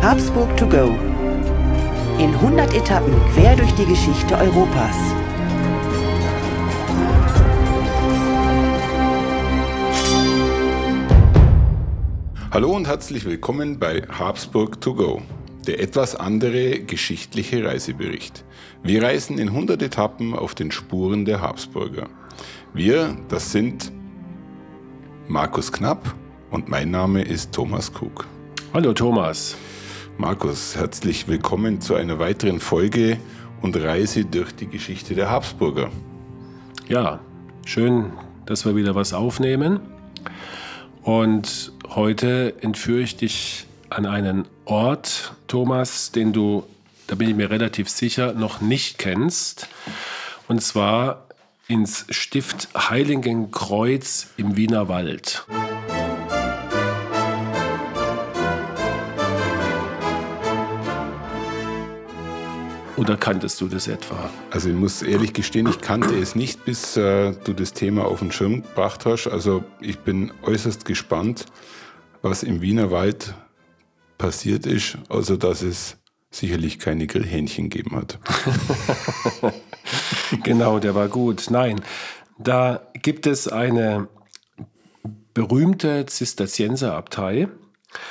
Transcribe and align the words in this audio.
Habsburg 0.00 0.56
to 0.56 0.66
go. 0.66 0.96
In 2.18 2.32
100 2.32 2.72
Etappen 2.72 3.12
quer 3.34 3.56
durch 3.56 3.72
die 3.72 3.84
Geschichte 3.84 4.36
Europas. 4.36 4.96
Hallo 12.52 12.76
und 12.76 12.86
herzlich 12.86 13.24
willkommen 13.24 13.80
bei 13.80 14.02
Habsburg 14.02 14.80
to 14.80 14.94
go, 14.94 15.20
der 15.66 15.80
etwas 15.80 16.14
andere 16.14 16.78
geschichtliche 16.78 17.64
Reisebericht. 17.64 18.44
Wir 18.84 19.02
reisen 19.02 19.36
in 19.38 19.48
100 19.48 19.82
Etappen 19.82 20.32
auf 20.32 20.54
den 20.54 20.70
Spuren 20.70 21.24
der 21.24 21.42
Habsburger. 21.42 22.08
Wir, 22.72 23.16
das 23.28 23.50
sind 23.50 23.92
Markus 25.26 25.72
Knapp 25.72 26.14
und 26.50 26.68
mein 26.68 26.92
Name 26.92 27.22
ist 27.22 27.52
Thomas 27.52 27.92
Kug. 27.92 28.26
Hallo 28.72 28.94
Thomas. 28.94 29.56
Markus, 30.20 30.74
herzlich 30.74 31.28
willkommen 31.28 31.80
zu 31.80 31.94
einer 31.94 32.18
weiteren 32.18 32.58
Folge 32.58 33.18
und 33.62 33.76
Reise 33.76 34.24
durch 34.24 34.50
die 34.50 34.66
Geschichte 34.66 35.14
der 35.14 35.30
Habsburger. 35.30 35.92
Ja, 36.88 37.20
schön, 37.64 38.12
dass 38.44 38.66
wir 38.66 38.74
wieder 38.74 38.96
was 38.96 39.12
aufnehmen. 39.12 39.78
Und 41.04 41.70
heute 41.90 42.56
entführe 42.62 43.02
ich 43.02 43.16
dich 43.16 43.66
an 43.90 44.06
einen 44.06 44.48
Ort, 44.64 45.34
Thomas, 45.46 46.10
den 46.10 46.32
du, 46.32 46.64
da 47.06 47.14
bin 47.14 47.28
ich 47.30 47.36
mir 47.36 47.50
relativ 47.50 47.88
sicher, 47.88 48.32
noch 48.32 48.60
nicht 48.60 48.98
kennst. 48.98 49.68
Und 50.48 50.60
zwar 50.64 51.28
ins 51.68 52.06
Stift 52.10 52.70
Heiligenkreuz 52.74 54.30
im 54.36 54.56
Wiener 54.56 54.88
Wald. 54.88 55.46
Oder 62.98 63.16
kanntest 63.16 63.60
du 63.60 63.68
das 63.68 63.86
etwa? 63.86 64.28
Also 64.50 64.70
ich 64.70 64.74
muss 64.74 65.02
ehrlich 65.02 65.32
gestehen, 65.32 65.68
ich 65.68 65.80
kannte 65.80 66.18
es 66.18 66.34
nicht, 66.34 66.64
bis 66.64 66.96
äh, 66.96 67.32
du 67.44 67.52
das 67.52 67.72
Thema 67.72 68.04
auf 68.04 68.18
den 68.18 68.32
Schirm 68.32 68.62
gebracht 68.62 69.06
hast. 69.06 69.28
Also 69.28 69.62
ich 69.80 70.00
bin 70.00 70.32
äußerst 70.42 70.84
gespannt, 70.84 71.46
was 72.22 72.42
im 72.42 72.60
Wiener 72.60 72.90
Wald 72.90 73.34
passiert 74.18 74.66
ist, 74.66 74.98
außer 75.08 75.36
dass 75.36 75.62
es 75.62 75.96
sicherlich 76.32 76.80
keine 76.80 77.06
Grillhähnchen 77.06 77.70
gegeben 77.70 77.94
hat. 77.94 78.18
genau, 80.42 80.80
der 80.80 80.96
war 80.96 81.06
gut. 81.06 81.46
Nein, 81.50 81.80
da 82.36 82.82
gibt 82.94 83.28
es 83.28 83.46
eine 83.46 84.08
berühmte 85.34 86.04
Zisterzienserabtei, 86.06 87.46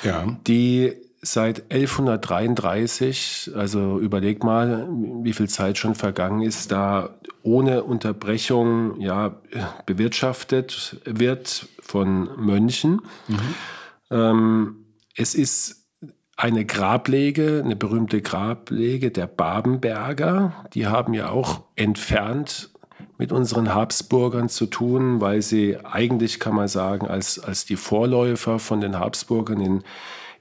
ja. 0.03 0.37
die 0.47 0.95
seit 1.31 1.71
1133, 1.71 3.51
also 3.55 3.99
überleg 3.99 4.43
mal, 4.43 4.87
wie 5.23 5.33
viel 5.33 5.49
Zeit 5.49 5.77
schon 5.77 5.95
vergangen 5.95 6.41
ist, 6.41 6.71
da 6.71 7.17
ohne 7.43 7.83
Unterbrechung 7.83 8.99
ja, 8.99 9.41
bewirtschaftet 9.85 11.01
wird 11.05 11.67
von 11.79 12.29
Mönchen. 12.37 13.01
Mhm. 13.27 13.55
Ähm, 14.11 14.75
es 15.15 15.35
ist 15.35 15.87
eine 16.35 16.65
Grablege, 16.65 17.61
eine 17.63 17.75
berühmte 17.75 18.21
Grablege 18.21 19.11
der 19.11 19.27
Babenberger. 19.27 20.65
Die 20.73 20.87
haben 20.87 21.13
ja 21.13 21.29
auch 21.29 21.63
entfernt 21.75 22.69
mit 23.17 23.31
unseren 23.31 23.73
Habsburgern 23.73 24.47
zu 24.47 24.67
tun, 24.67 25.19
weil 25.21 25.41
sie 25.41 25.77
eigentlich, 25.83 26.39
kann 26.39 26.53
man 26.53 26.67
sagen, 26.67 27.07
als, 27.07 27.39
als 27.39 27.65
die 27.65 27.75
Vorläufer 27.75 28.59
von 28.59 28.81
den 28.81 28.99
Habsburgern 28.99 29.59
in 29.59 29.83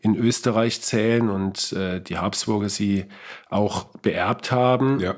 in 0.00 0.16
Österreich 0.16 0.82
zählen 0.82 1.28
und 1.28 1.72
äh, 1.72 2.00
die 2.00 2.18
Habsburger 2.18 2.68
sie 2.68 3.06
auch 3.50 3.84
beerbt 4.02 4.52
haben. 4.52 5.00
Ja. 5.00 5.14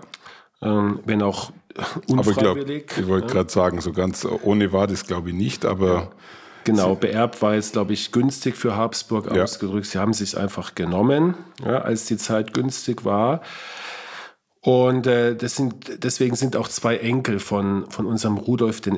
Ähm, 0.63 1.01
wenn 1.05 1.23
auch 1.23 1.53
unfreiwillig. 2.09 2.85
Aber 2.85 2.93
ich, 2.93 2.99
ich 2.99 3.09
wollte 3.09 3.29
ja. 3.29 3.33
gerade 3.35 3.51
sagen, 3.51 3.81
so 3.81 3.93
ganz 3.93 4.27
ohne 4.43 4.73
war 4.73 4.87
das 4.87 5.07
glaube 5.07 5.31
ich 5.31 5.35
nicht, 5.35 5.65
aber. 5.65 6.11
Genau, 6.65 6.95
beerbt 6.95 7.41
war 7.41 7.55
jetzt, 7.55 7.73
glaube 7.73 7.95
ich, 7.95 8.13
günstig 8.13 8.55
für 8.55 8.77
Habsburg 8.77 9.35
ja. 9.35 9.45
ausgedrückt. 9.45 9.87
Sie 9.87 9.99
haben 9.99 10.13
sich 10.13 10.37
einfach 10.37 10.75
genommen, 10.75 11.35
ja, 11.65 11.79
als 11.79 12.05
die 12.05 12.19
Zeit 12.19 12.53
günstig 12.53 13.07
war. 13.07 13.41
Und 14.69 15.07
äh, 15.07 15.35
sind, 15.41 16.05
deswegen 16.05 16.37
sind 16.37 16.55
auch 16.55 16.69
zwei 16.69 16.99
Enkel 16.99 17.39
von, 17.39 17.91
von 17.91 18.05
unserem 18.05 18.37
Rudolf 18.37 18.83
I. 18.87 18.93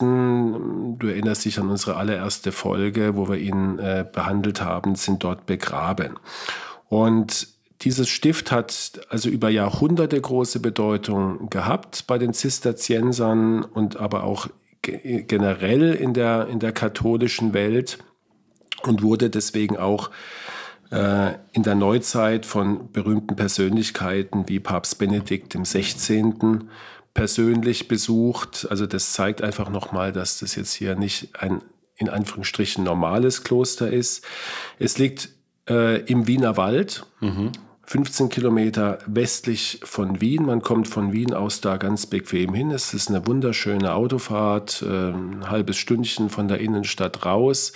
Du 0.00 1.06
erinnerst 1.08 1.44
dich 1.44 1.58
an 1.58 1.70
unsere 1.70 1.96
allererste 1.96 2.52
Folge, 2.52 3.16
wo 3.16 3.28
wir 3.28 3.38
ihn 3.38 3.80
äh, 3.80 4.06
behandelt 4.08 4.62
haben, 4.62 4.94
sind 4.94 5.24
dort 5.24 5.44
begraben. 5.44 6.20
Und 6.88 7.48
dieses 7.80 8.08
Stift 8.08 8.52
hat 8.52 9.00
also 9.08 9.28
über 9.28 9.48
Jahrhunderte 9.48 10.20
große 10.20 10.60
Bedeutung 10.60 11.50
gehabt 11.50 12.04
bei 12.06 12.16
den 12.16 12.32
Zisterziensern 12.32 13.64
und 13.64 13.96
aber 13.96 14.22
auch 14.22 14.46
generell 14.82 15.94
in 15.94 16.14
der, 16.14 16.46
in 16.46 16.60
der 16.60 16.70
katholischen 16.70 17.54
Welt 17.54 17.98
und 18.84 19.02
wurde 19.02 19.30
deswegen 19.30 19.78
auch 19.78 20.10
äh, 20.10 20.12
in 20.90 21.62
der 21.62 21.74
Neuzeit 21.74 22.46
von 22.46 22.90
berühmten 22.92 23.36
Persönlichkeiten 23.36 24.48
wie 24.48 24.58
Papst 24.58 24.98
Benedikt 24.98 25.52
XVI. 25.54 26.32
persönlich 27.12 27.88
besucht. 27.88 28.66
Also 28.70 28.86
das 28.86 29.12
zeigt 29.12 29.42
einfach 29.42 29.68
nochmal, 29.68 30.12
dass 30.12 30.38
das 30.38 30.54
jetzt 30.54 30.72
hier 30.72 30.94
nicht 30.94 31.38
ein 31.38 31.60
in 31.98 32.08
Anführungsstrichen 32.08 32.84
normales 32.84 33.44
Kloster 33.44 33.90
ist. 33.90 34.24
Es 34.78 34.98
liegt 34.98 35.30
äh, 35.68 36.00
im 36.02 36.26
Wiener 36.26 36.56
Wald, 36.56 37.04
mhm. 37.20 37.52
15 37.86 38.28
Kilometer 38.28 38.98
westlich 39.06 39.80
von 39.82 40.20
Wien. 40.20 40.44
Man 40.46 40.62
kommt 40.62 40.88
von 40.88 41.12
Wien 41.12 41.34
aus 41.34 41.60
da 41.60 41.76
ganz 41.76 42.06
bequem 42.06 42.54
hin. 42.54 42.70
Es 42.70 42.94
ist 42.94 43.08
eine 43.08 43.26
wunderschöne 43.26 43.94
Autofahrt, 43.94 44.82
äh, 44.82 45.10
ein 45.10 45.50
halbes 45.50 45.76
Stündchen 45.76 46.30
von 46.30 46.48
der 46.48 46.60
Innenstadt 46.60 47.24
raus 47.24 47.72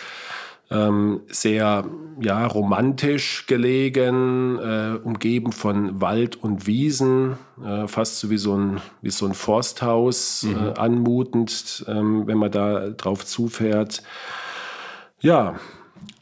ähm, 0.72 1.20
sehr 1.28 1.84
ja, 2.20 2.46
romantisch 2.46 3.46
gelegen, 3.46 4.58
äh, 4.58 4.98
umgeben 5.02 5.52
von 5.52 6.00
Wald 6.00 6.36
und 6.36 6.66
Wiesen, 6.66 7.36
äh, 7.64 7.86
fast 7.88 8.18
so 8.18 8.30
wie 8.30 8.38
so 8.38 8.56
ein, 8.56 8.80
wie 9.00 9.10
so 9.10 9.26
ein 9.26 9.34
Forsthaus, 9.34 10.44
mhm. 10.44 10.56
äh, 10.56 10.78
anmutend, 10.78 11.84
ähm, 11.88 12.26
wenn 12.26 12.38
man 12.38 12.50
da 12.50 12.90
drauf 12.90 13.24
zufährt. 13.24 14.02
Ja, 15.20 15.56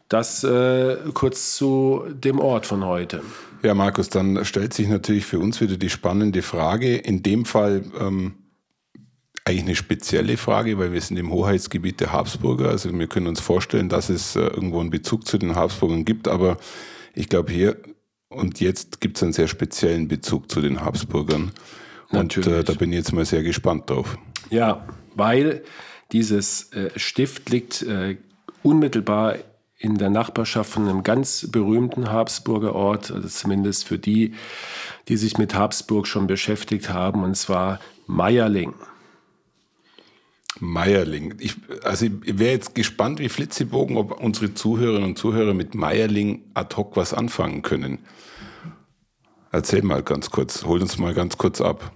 das 0.09 0.45
äh, 0.45 0.97
kurz 1.15 1.55
zu 1.57 2.05
dem 2.09 2.39
Ort 2.39 2.67
von 2.67 2.85
heute. 2.85 3.23
Ja, 3.63 3.75
Markus, 3.75 4.09
dann 4.09 4.45
stellt 4.45 4.73
sich 4.73 4.89
natürlich 4.89 5.27
für 5.27 5.39
uns 5.39 5.61
wieder 5.61 5.77
die 5.77 5.91
spannende 5.91 6.43
Frage. 6.43 6.97
In 6.97 7.23
dem 7.23 7.45
Fall 7.45 7.85
ähm, 8.01 8.35
eigentlich 9.51 9.65
eine 9.65 9.77
spezielle 9.77 10.37
Frage, 10.37 10.79
weil 10.79 10.93
wir 10.93 11.01
sind 11.01 11.17
im 11.17 11.31
Hoheitsgebiet 11.31 12.01
der 12.01 12.13
Habsburger. 12.13 12.69
Also 12.69 12.97
wir 12.97 13.07
können 13.07 13.27
uns 13.27 13.41
vorstellen, 13.41 13.89
dass 13.89 14.09
es 14.09 14.37
äh, 14.37 14.41
irgendwo 14.41 14.81
einen 14.81 14.91
Bezug 14.91 15.27
zu 15.27 15.39
den 15.39 15.57
Habsburgern 15.57 16.05
gibt, 16.05 16.29
aber 16.29 16.57
ich 17.15 17.29
glaube 17.29 17.53
hier 17.53 17.77
und 18.29 18.61
jetzt 18.61 19.01
gibt 19.01 19.17
es 19.17 19.23
einen 19.25 19.33
sehr 19.33 19.49
speziellen 19.49 20.07
Bezug 20.07 20.51
zu 20.51 20.61
den 20.61 20.81
Habsburgern. 20.81 21.51
Natürlich. 22.13 22.47
Und 22.47 22.55
äh, 22.55 22.65
da 22.65 22.73
bin 22.75 22.91
ich 22.93 22.99
jetzt 22.99 23.13
mal 23.13 23.25
sehr 23.25 23.43
gespannt 23.43 23.91
drauf. 23.91 24.17
Ja, 24.51 24.87
weil 25.15 25.63
dieses 26.13 26.73
äh, 26.73 26.91
Stift 26.97 27.51
liegt 27.51 27.83
äh, 27.83 28.17
unmittelbar 28.63 29.37
in 29.79 29.97
der 29.97 30.11
Nachbarschaft 30.11 30.71
von 30.71 30.89
einem 30.89 31.03
ganz 31.03 31.49
berühmten 31.51 32.13
Habsburger 32.13 32.75
Ort, 32.75 33.11
also 33.11 33.27
zumindest 33.29 33.87
für 33.87 33.99
die, 33.99 34.35
die 35.09 35.17
sich 35.17 35.39
mit 35.39 35.55
Habsburg 35.55 36.07
schon 36.07 36.27
beschäftigt 36.27 36.91
haben, 36.91 37.25
und 37.25 37.37
zwar 37.37 37.81
Meierling. 38.07 38.75
Meierling. 40.61 41.35
Ich, 41.39 41.57
also 41.85 42.07
ich 42.07 42.39
wäre 42.39 42.53
jetzt 42.53 42.75
gespannt 42.75 43.19
wie 43.19 43.29
Flitzebogen, 43.29 43.97
ob 43.97 44.21
unsere 44.21 44.55
Zuhörerinnen 44.55 45.11
und 45.11 45.19
Zuhörer 45.19 45.55
mit 45.55 45.75
Meierling 45.75 46.45
ad 46.55 46.77
hoc 46.77 46.97
was 46.97 47.15
anfangen 47.15 47.63
können. 47.63 47.99
Erzähl 49.53 49.83
mal 49.83 50.03
ganz 50.03 50.31
kurz, 50.31 50.65
hol 50.65 50.81
uns 50.81 50.99
mal 50.99 51.15
ganz 51.15 51.37
kurz 51.37 51.61
ab. 51.61 51.93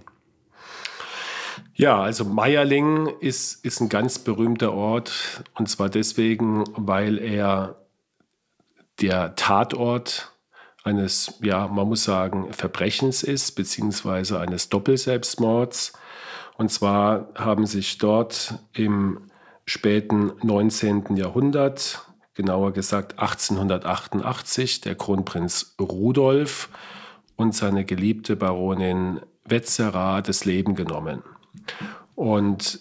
Ja, 1.75 2.01
also 2.01 2.25
Meierling 2.25 3.09
ist, 3.21 3.65
ist 3.65 3.81
ein 3.81 3.89
ganz 3.89 4.19
berühmter 4.19 4.73
Ort 4.73 5.45
und 5.55 5.69
zwar 5.69 5.89
deswegen, 5.89 6.65
weil 6.77 7.19
er 7.19 7.77
der 9.01 9.35
Tatort 9.35 10.33
eines, 10.85 11.35
ja, 11.43 11.67
man 11.67 11.89
muss 11.89 12.05
sagen, 12.05 12.53
Verbrechens 12.53 13.23
ist, 13.23 13.53
beziehungsweise 13.53 14.39
eines 14.39 14.69
Doppelselbstmords. 14.69 15.95
Und 16.57 16.71
zwar 16.71 17.29
haben 17.35 17.67
sich 17.67 17.99
dort 17.99 18.59
im 18.73 19.21
späten 19.67 20.33
19. 20.43 21.17
Jahrhundert, 21.17 22.07
genauer 22.35 22.73
gesagt 22.73 23.19
1888, 23.19 24.81
der 24.81 24.95
Kronprinz 24.95 25.75
Rudolf 25.81 26.69
und 27.37 27.55
seine 27.55 27.85
geliebte 27.85 28.37
Baronin 28.37 29.21
Wetzera 29.45 30.23
das 30.23 30.45
Leben 30.45 30.75
genommen. 30.75 31.23
Und 32.15 32.81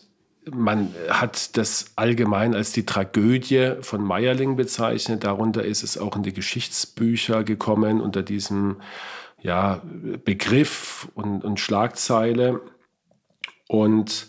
man 0.51 0.93
hat 1.09 1.57
das 1.57 1.93
allgemein 1.95 2.53
als 2.53 2.71
die 2.73 2.85
Tragödie 2.85 3.75
von 3.81 4.03
Meierling 4.03 4.55
bezeichnet. 4.55 5.23
Darunter 5.23 5.63
ist 5.63 5.83
es 5.83 5.97
auch 5.97 6.15
in 6.15 6.23
die 6.23 6.33
Geschichtsbücher 6.33 7.43
gekommen 7.43 8.01
unter 8.01 8.23
diesem 8.23 8.77
ja, 9.41 9.81
Begriff 10.23 11.07
und, 11.15 11.43
und 11.43 11.59
Schlagzeile. 11.59 12.61
Und 13.67 14.27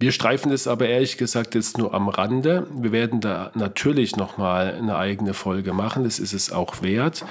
wir 0.00 0.12
streifen 0.12 0.52
das 0.52 0.68
aber 0.68 0.88
ehrlich 0.88 1.16
gesagt 1.16 1.56
jetzt 1.56 1.76
nur 1.76 1.92
am 1.92 2.08
Rande. 2.08 2.68
Wir 2.72 2.92
werden 2.92 3.20
da 3.20 3.50
natürlich 3.54 4.16
nochmal 4.16 4.74
eine 4.74 4.96
eigene 4.96 5.34
Folge 5.34 5.72
machen. 5.72 6.04
Das 6.04 6.20
ist 6.20 6.32
es 6.32 6.52
auch 6.52 6.82
wert. 6.82 7.24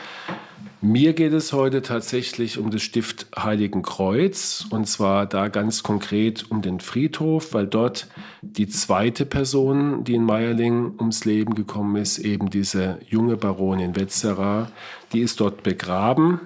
Mir 0.82 1.14
geht 1.14 1.34
es 1.34 1.54
heute 1.54 1.82
tatsächlich 1.82 2.60
um 2.60 2.70
das 2.70 2.84
Stift 2.84 3.28
Heiligen 3.36 3.82
Kreuz 3.82 4.66
und 4.70 4.86
zwar 4.86 5.26
da 5.26 5.48
ganz 5.48 5.82
konkret 5.82 6.52
um 6.52 6.62
den 6.62 6.82
Friedhof, 6.82 7.54
weil 7.54 7.66
dort 7.66 8.08
die 8.44 8.68
zweite 8.68 9.26
Person, 9.26 10.04
die 10.04 10.14
in 10.14 10.24
Meierling 10.24 10.94
ums 11.00 11.26
Leben 11.26 11.56
gekommen 11.56 11.96
ist, 11.96 12.20
eben 12.20 12.52
diese 12.52 13.00
junge 13.08 13.38
Baronin 13.38 13.96
Wetzerer, 13.96 14.70
die 15.14 15.22
ist 15.22 15.40
dort 15.40 15.64
begraben 15.64 16.42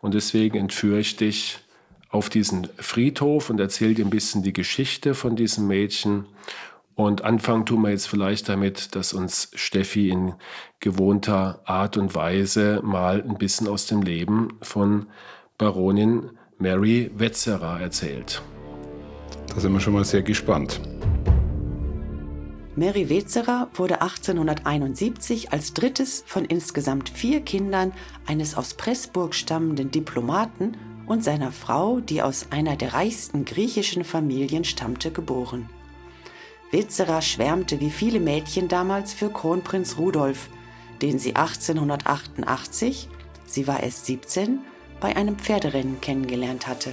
und 0.00 0.14
deswegen 0.14 0.56
entführe 0.56 0.98
ich 0.98 1.16
dich 1.16 1.60
auf 2.08 2.30
diesen 2.30 2.68
Friedhof 2.76 3.50
und 3.50 3.60
erzähle 3.60 3.94
dir 3.94 4.04
ein 4.04 4.10
bisschen 4.10 4.42
die 4.42 4.52
Geschichte 4.52 5.14
von 5.14 5.36
diesem 5.36 5.66
Mädchen 5.66 6.26
und 6.98 7.22
anfangen 7.22 7.64
tun 7.64 7.82
wir 7.82 7.90
jetzt 7.90 8.08
vielleicht 8.08 8.48
damit, 8.48 8.96
dass 8.96 9.12
uns 9.12 9.52
Steffi 9.54 10.10
in 10.10 10.34
gewohnter 10.80 11.60
Art 11.64 11.96
und 11.96 12.16
Weise 12.16 12.80
mal 12.82 13.22
ein 13.22 13.38
bisschen 13.38 13.68
aus 13.68 13.86
dem 13.86 14.02
Leben 14.02 14.58
von 14.62 15.06
Baronin 15.58 16.30
Mary 16.58 17.08
Wetzerer 17.14 17.80
erzählt. 17.80 18.42
Da 19.46 19.60
sind 19.60 19.72
wir 19.74 19.78
schon 19.78 19.92
mal 19.92 20.04
sehr 20.04 20.22
gespannt. 20.22 20.80
Mary 22.74 23.08
Wetzerer 23.08 23.68
wurde 23.74 24.02
1871 24.02 25.52
als 25.52 25.74
drittes 25.74 26.24
von 26.26 26.44
insgesamt 26.44 27.10
vier 27.10 27.42
Kindern 27.42 27.92
eines 28.26 28.56
aus 28.56 28.74
Pressburg 28.74 29.36
stammenden 29.36 29.92
Diplomaten 29.92 30.76
und 31.08 31.24
seiner 31.24 31.50
Frau, 31.52 32.00
die 32.00 32.22
aus 32.22 32.48
einer 32.50 32.76
der 32.76 32.94
reichsten 32.94 33.44
griechischen 33.44 34.04
Familien 34.04 34.64
stammte, 34.64 35.10
geboren. 35.10 35.68
Witzerer 36.70 37.22
schwärmte 37.22 37.80
wie 37.80 37.90
viele 37.90 38.20
Mädchen 38.20 38.68
damals 38.68 39.14
für 39.14 39.30
Kronprinz 39.30 39.96
Rudolf, 39.96 40.50
den 41.00 41.18
sie 41.18 41.34
1888, 41.34 43.08
sie 43.46 43.66
war 43.66 43.82
erst 43.82 44.06
17, 44.06 44.60
bei 45.00 45.16
einem 45.16 45.38
Pferderennen 45.38 46.00
kennengelernt 46.00 46.66
hatte. 46.66 46.92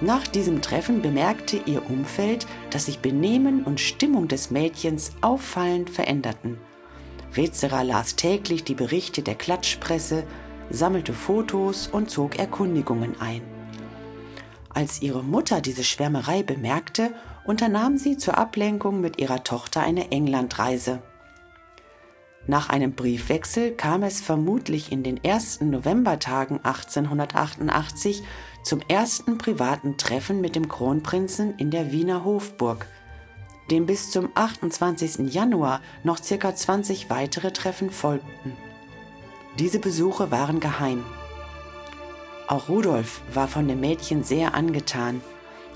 Nach 0.00 0.26
diesem 0.26 0.62
Treffen 0.62 1.00
bemerkte 1.00 1.60
ihr 1.64 1.88
Umfeld, 1.88 2.46
dass 2.70 2.86
sich 2.86 2.98
Benehmen 2.98 3.62
und 3.62 3.78
Stimmung 3.78 4.26
des 4.26 4.50
Mädchens 4.50 5.12
auffallend 5.20 5.90
veränderten. 5.90 6.58
Wetzerer 7.32 7.84
las 7.84 8.16
täglich 8.16 8.64
die 8.64 8.74
Berichte 8.74 9.22
der 9.22 9.36
Klatschpresse, 9.36 10.24
sammelte 10.72 11.12
Fotos 11.12 11.86
und 11.86 12.10
zog 12.10 12.38
Erkundigungen 12.38 13.20
ein. 13.20 13.42
Als 14.70 15.02
ihre 15.02 15.22
Mutter 15.22 15.60
diese 15.60 15.84
Schwärmerei 15.84 16.42
bemerkte 16.42 17.12
unternahm 17.44 17.98
sie 17.98 18.16
zur 18.16 18.38
Ablenkung 18.38 19.00
mit 19.00 19.20
ihrer 19.20 19.44
Tochter 19.44 19.82
eine 19.82 20.10
Englandreise. 20.10 21.02
Nach 22.46 22.70
einem 22.70 22.94
Briefwechsel 22.94 23.72
kam 23.72 24.02
es 24.02 24.20
vermutlich 24.20 24.90
in 24.90 25.04
den 25.04 25.22
ersten 25.22 25.70
Novembertagen 25.70 26.64
1888 26.64 28.22
zum 28.64 28.80
ersten 28.88 29.38
privaten 29.38 29.96
Treffen 29.96 30.40
mit 30.40 30.56
dem 30.56 30.68
Kronprinzen 30.68 31.54
in 31.58 31.70
der 31.70 31.92
Wiener 31.92 32.24
Hofburg, 32.24 32.86
dem 33.70 33.86
bis 33.86 34.10
zum 34.10 34.30
28. 34.34 35.32
Januar 35.32 35.82
noch 36.02 36.20
circa 36.20 36.54
20 36.54 37.10
weitere 37.10 37.52
Treffen 37.52 37.90
folgten. 37.90 38.56
Diese 39.58 39.78
Besuche 39.78 40.30
waren 40.30 40.60
geheim. 40.60 41.04
Auch 42.48 42.68
Rudolf 42.68 43.20
war 43.32 43.48
von 43.48 43.68
dem 43.68 43.80
Mädchen 43.80 44.24
sehr 44.24 44.54
angetan 44.54 45.20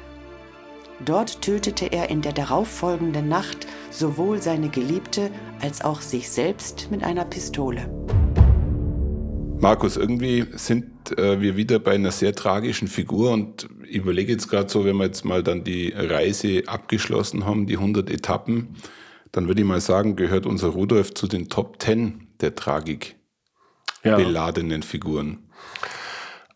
Dort 1.05 1.41
tötete 1.41 1.87
er 1.87 2.11
in 2.11 2.21
der 2.21 2.33
darauffolgenden 2.33 3.29
Nacht 3.29 3.67
sowohl 3.91 4.43
seine 4.43 4.69
Geliebte 4.69 5.31
als 5.61 5.83
auch 5.83 6.01
sich 6.03 6.29
selbst 6.29 6.89
mit 6.91 7.03
einer 7.03 7.25
Pistole. 7.25 7.89
Markus, 9.59 9.97
irgendwie 9.97 10.47
sind 10.53 11.19
äh, 11.19 11.41
wir 11.41 11.57
wieder 11.57 11.79
bei 11.79 11.93
einer 11.93 12.13
sehr 12.13 12.35
tragischen 12.35 12.89
Figur 12.89 13.33
und 13.33 13.69
ich 13.87 13.97
überlege 13.97 14.33
jetzt 14.33 14.49
gerade 14.49 14.71
so, 14.71 14.85
wenn 14.85 14.97
wir 14.97 15.05
jetzt 15.05 15.25
mal 15.25 15.43
dann 15.43 15.65
die 15.65 15.93
Reise 15.95 16.63
abgeschlossen 16.67 17.45
haben, 17.45 17.67
die 17.67 17.77
100 17.77 18.09
Etappen, 18.11 18.77
dann 19.33 19.49
würde 19.49 19.61
ich 19.61 19.67
mal 19.67 19.81
sagen, 19.81 20.17
gehört 20.17 20.47
unser 20.47 20.69
Rudolf 20.69 21.15
zu 21.15 21.27
den 21.27 21.49
Top 21.49 21.81
10 21.83 22.29
der 22.41 22.55
Tragik 22.55 23.17
ja. 24.03 24.17
beladenen 24.17 24.83
Figuren. 24.83 25.51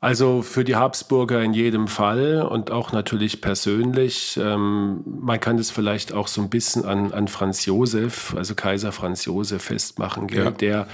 Also 0.05 0.43
für 0.43 0.65
die 0.65 0.77
Habsburger 0.77 1.43
in 1.43 1.55
jedem 1.55 1.89
Fall 1.89 2.43
und 2.43 2.71
auch 2.71 2.93
natürlich 2.93 3.41
persönlich. 3.41 4.39
Ähm, 4.39 5.01
man 5.07 5.41
kann 5.41 5.57
das 5.57 5.71
vielleicht 5.71 6.13
auch 6.13 6.29
so 6.29 6.43
ein 6.43 6.51
bisschen 6.51 6.85
an, 6.85 7.11
an 7.13 7.27
Franz 7.27 7.65
Josef, 7.65 8.35
also 8.37 8.55
Kaiser 8.55 8.93
Franz 8.93 9.25
Josef 9.25 9.63
festmachen, 9.63 10.29
ja. 10.29 10.51
der 10.51 10.89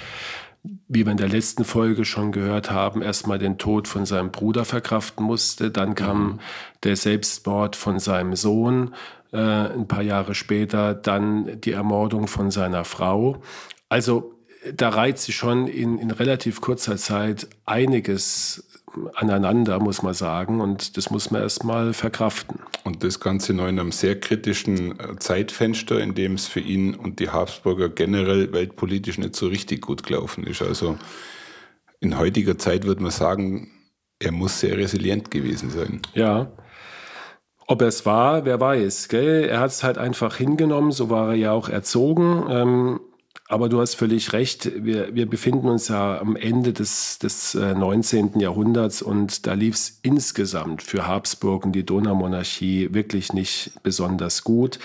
wie 0.62 1.04
wir 1.04 1.10
in 1.10 1.16
der 1.16 1.28
letzten 1.28 1.64
Folge 1.64 2.04
schon 2.04 2.30
gehört 2.30 2.70
haben, 2.70 3.02
erstmal 3.02 3.40
den 3.40 3.58
Tod 3.58 3.88
von 3.88 4.06
seinem 4.06 4.30
Bruder 4.30 4.64
verkraften 4.64 5.24
musste. 5.24 5.72
Dann 5.72 5.96
kam 5.96 6.22
mhm. 6.22 6.38
der 6.84 6.94
Selbstmord 6.94 7.74
von 7.74 7.98
seinem 7.98 8.36
Sohn 8.36 8.94
äh, 9.32 9.38
ein 9.38 9.88
paar 9.88 10.02
Jahre 10.02 10.36
später, 10.36 10.94
dann 10.94 11.60
die 11.60 11.72
Ermordung 11.72 12.28
von 12.28 12.52
seiner 12.52 12.84
Frau. 12.84 13.42
Also 13.88 14.34
da 14.72 14.90
reiht 14.90 15.18
sich 15.18 15.34
schon 15.34 15.66
in, 15.66 15.98
in 15.98 16.10
relativ 16.10 16.60
kurzer 16.60 16.96
Zeit 16.96 17.48
einiges 17.64 18.69
aneinander, 19.14 19.78
muss 19.78 20.02
man 20.02 20.14
sagen. 20.14 20.60
Und 20.60 20.96
das 20.96 21.10
muss 21.10 21.30
man 21.30 21.42
erstmal 21.42 21.92
verkraften. 21.92 22.60
Und 22.84 23.04
das 23.04 23.20
Ganze 23.20 23.54
noch 23.54 23.68
in 23.68 23.78
einem 23.78 23.92
sehr 23.92 24.18
kritischen 24.18 24.98
äh, 24.98 25.16
Zeitfenster, 25.18 26.00
in 26.00 26.14
dem 26.14 26.34
es 26.34 26.46
für 26.46 26.60
ihn 26.60 26.94
und 26.94 27.20
die 27.20 27.30
Habsburger 27.30 27.88
generell 27.88 28.52
weltpolitisch 28.52 29.18
nicht 29.18 29.36
so 29.36 29.48
richtig 29.48 29.82
gut 29.82 30.02
gelaufen 30.02 30.44
ist. 30.44 30.62
Also 30.62 30.98
in 32.00 32.18
heutiger 32.18 32.58
Zeit 32.58 32.84
würde 32.84 33.02
man 33.02 33.10
sagen, 33.10 33.70
er 34.18 34.32
muss 34.32 34.60
sehr 34.60 34.76
resilient 34.76 35.30
gewesen 35.30 35.70
sein. 35.70 36.02
Ja. 36.14 36.52
Ob 37.66 37.82
er 37.82 37.88
es 37.88 38.04
war, 38.04 38.44
wer 38.44 38.60
weiß. 38.60 39.08
Gell? 39.08 39.44
Er 39.44 39.60
hat 39.60 39.70
es 39.70 39.84
halt 39.84 39.96
einfach 39.96 40.36
hingenommen, 40.36 40.90
so 40.90 41.08
war 41.08 41.30
er 41.30 41.34
ja 41.36 41.52
auch 41.52 41.68
erzogen. 41.68 42.44
Ähm, 42.50 43.00
aber 43.50 43.68
du 43.68 43.80
hast 43.80 43.96
völlig 43.96 44.32
recht. 44.32 44.70
Wir, 44.76 45.12
wir 45.12 45.28
befinden 45.28 45.68
uns 45.68 45.88
ja 45.88 46.20
am 46.20 46.36
Ende 46.36 46.72
des, 46.72 47.18
des 47.18 47.54
19. 47.54 48.36
Äh, 48.36 48.42
Jahrhunderts 48.42 49.02
und 49.02 49.44
da 49.48 49.54
lief 49.54 49.74
es 49.74 49.98
insgesamt 50.02 50.84
für 50.84 51.08
Habsburg 51.08 51.64
und 51.64 51.72
die 51.72 51.84
Donaumonarchie 51.84 52.94
wirklich 52.94 53.32
nicht 53.32 53.72
besonders 53.82 54.44
gut. 54.44 54.78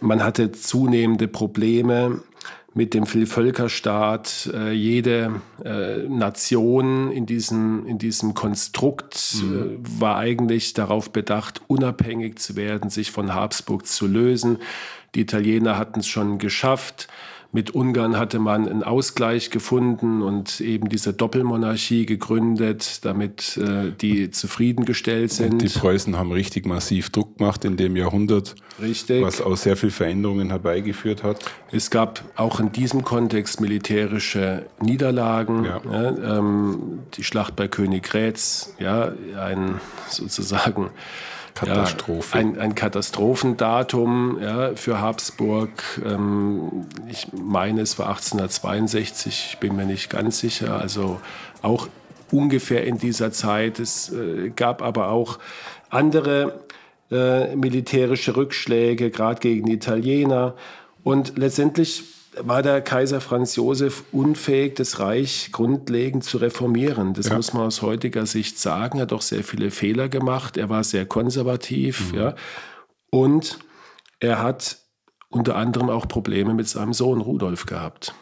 Man 0.00 0.24
hatte 0.24 0.50
zunehmende 0.50 1.28
Probleme 1.28 2.22
mit 2.74 2.92
dem 2.92 3.06
Vielvölkerstaat. 3.06 4.50
Äh, 4.52 4.72
jede 4.72 5.40
äh, 5.64 5.98
Nation 6.08 7.12
in 7.12 7.24
diesem, 7.24 7.86
in 7.86 7.98
diesem 7.98 8.34
Konstrukt 8.34 9.36
mhm. 9.40 9.78
war 10.00 10.16
eigentlich 10.16 10.74
darauf 10.74 11.12
bedacht, 11.12 11.62
unabhängig 11.68 12.40
zu 12.40 12.56
werden, 12.56 12.90
sich 12.90 13.12
von 13.12 13.32
Habsburg 13.32 13.86
zu 13.86 14.08
lösen. 14.08 14.58
Die 15.14 15.20
Italiener 15.20 15.78
hatten 15.78 16.00
es 16.00 16.08
schon 16.08 16.38
geschafft 16.38 17.06
Mit 17.54 17.72
Ungarn 17.72 18.18
hatte 18.18 18.40
man 18.40 18.68
einen 18.68 18.82
Ausgleich 18.82 19.48
gefunden 19.48 20.22
und 20.22 20.60
eben 20.60 20.88
diese 20.88 21.12
Doppelmonarchie 21.12 22.04
gegründet, 22.04 23.04
damit 23.04 23.56
äh, 23.58 23.92
die 23.92 24.32
zufriedengestellt 24.32 25.30
sind. 25.30 25.52
Und 25.52 25.62
die 25.62 25.68
Preußen 25.68 26.16
haben 26.18 26.32
richtig 26.32 26.66
massiv 26.66 27.10
Druck 27.10 27.38
gemacht 27.38 27.64
in 27.64 27.76
dem 27.76 27.94
Jahrhundert, 27.94 28.56
richtig. 28.82 29.22
was 29.22 29.40
auch 29.40 29.56
sehr 29.56 29.76
viel 29.76 29.92
Veränderungen 29.92 30.50
herbeigeführt 30.50 31.22
hat. 31.22 31.44
Es 31.70 31.90
gab 31.90 32.24
auch 32.34 32.58
in 32.58 32.72
diesem 32.72 33.04
Kontext 33.04 33.60
militärische 33.60 34.66
Niederlagen. 34.80 35.64
Ja. 35.64 35.80
Ja, 35.88 36.38
ähm, 36.38 37.04
die 37.14 37.22
Schlacht 37.22 37.54
bei 37.54 37.68
Königgrätz, 37.68 38.74
ja, 38.80 39.12
ein 39.40 39.80
sozusagen 40.08 40.90
Katastrophe. 41.54 42.36
Ja, 42.36 42.40
ein, 42.40 42.58
ein, 42.58 42.74
Katastrophendatum 42.74 44.38
ja, 44.40 44.74
für 44.74 45.00
Habsburg. 45.00 45.70
Ähm, 46.04 46.86
ich 47.08 47.28
meine, 47.32 47.80
es 47.82 47.98
war 47.98 48.08
1862, 48.08 49.50
ich 49.52 49.58
bin 49.58 49.76
mir 49.76 49.86
nicht 49.86 50.10
ganz 50.10 50.40
sicher. 50.40 50.80
Also 50.80 51.20
auch 51.62 51.88
ungefähr 52.30 52.84
in 52.84 52.98
dieser 52.98 53.30
Zeit. 53.32 53.78
Es 53.78 54.12
äh, 54.12 54.50
gab 54.50 54.82
aber 54.82 55.10
auch 55.10 55.38
andere 55.90 56.60
äh, 57.10 57.54
militärische 57.54 58.36
Rückschläge, 58.36 59.10
gerade 59.10 59.40
gegen 59.40 59.66
die 59.66 59.74
Italiener. 59.74 60.54
Und 61.04 61.38
letztendlich 61.38 62.13
war 62.40 62.62
der 62.62 62.80
Kaiser 62.80 63.20
Franz 63.20 63.56
Josef 63.56 64.04
unfähig, 64.12 64.74
das 64.76 64.98
Reich 64.98 65.50
grundlegend 65.52 66.24
zu 66.24 66.38
reformieren. 66.38 67.14
Das 67.14 67.28
ja. 67.28 67.36
muss 67.36 67.52
man 67.52 67.64
aus 67.64 67.82
heutiger 67.82 68.26
Sicht 68.26 68.58
sagen. 68.58 68.98
Er 68.98 69.02
hat 69.02 69.12
auch 69.12 69.22
sehr 69.22 69.44
viele 69.44 69.70
Fehler 69.70 70.08
gemacht. 70.08 70.56
Er 70.56 70.68
war 70.68 70.84
sehr 70.84 71.06
konservativ. 71.06 72.12
Mhm. 72.12 72.18
Ja. 72.18 72.34
Und 73.10 73.58
er 74.20 74.42
hat 74.42 74.78
unter 75.28 75.56
anderem 75.56 75.90
auch 75.90 76.08
Probleme 76.08 76.54
mit 76.54 76.68
seinem 76.68 76.92
Sohn 76.92 77.20
Rudolf 77.20 77.66
gehabt. 77.66 78.14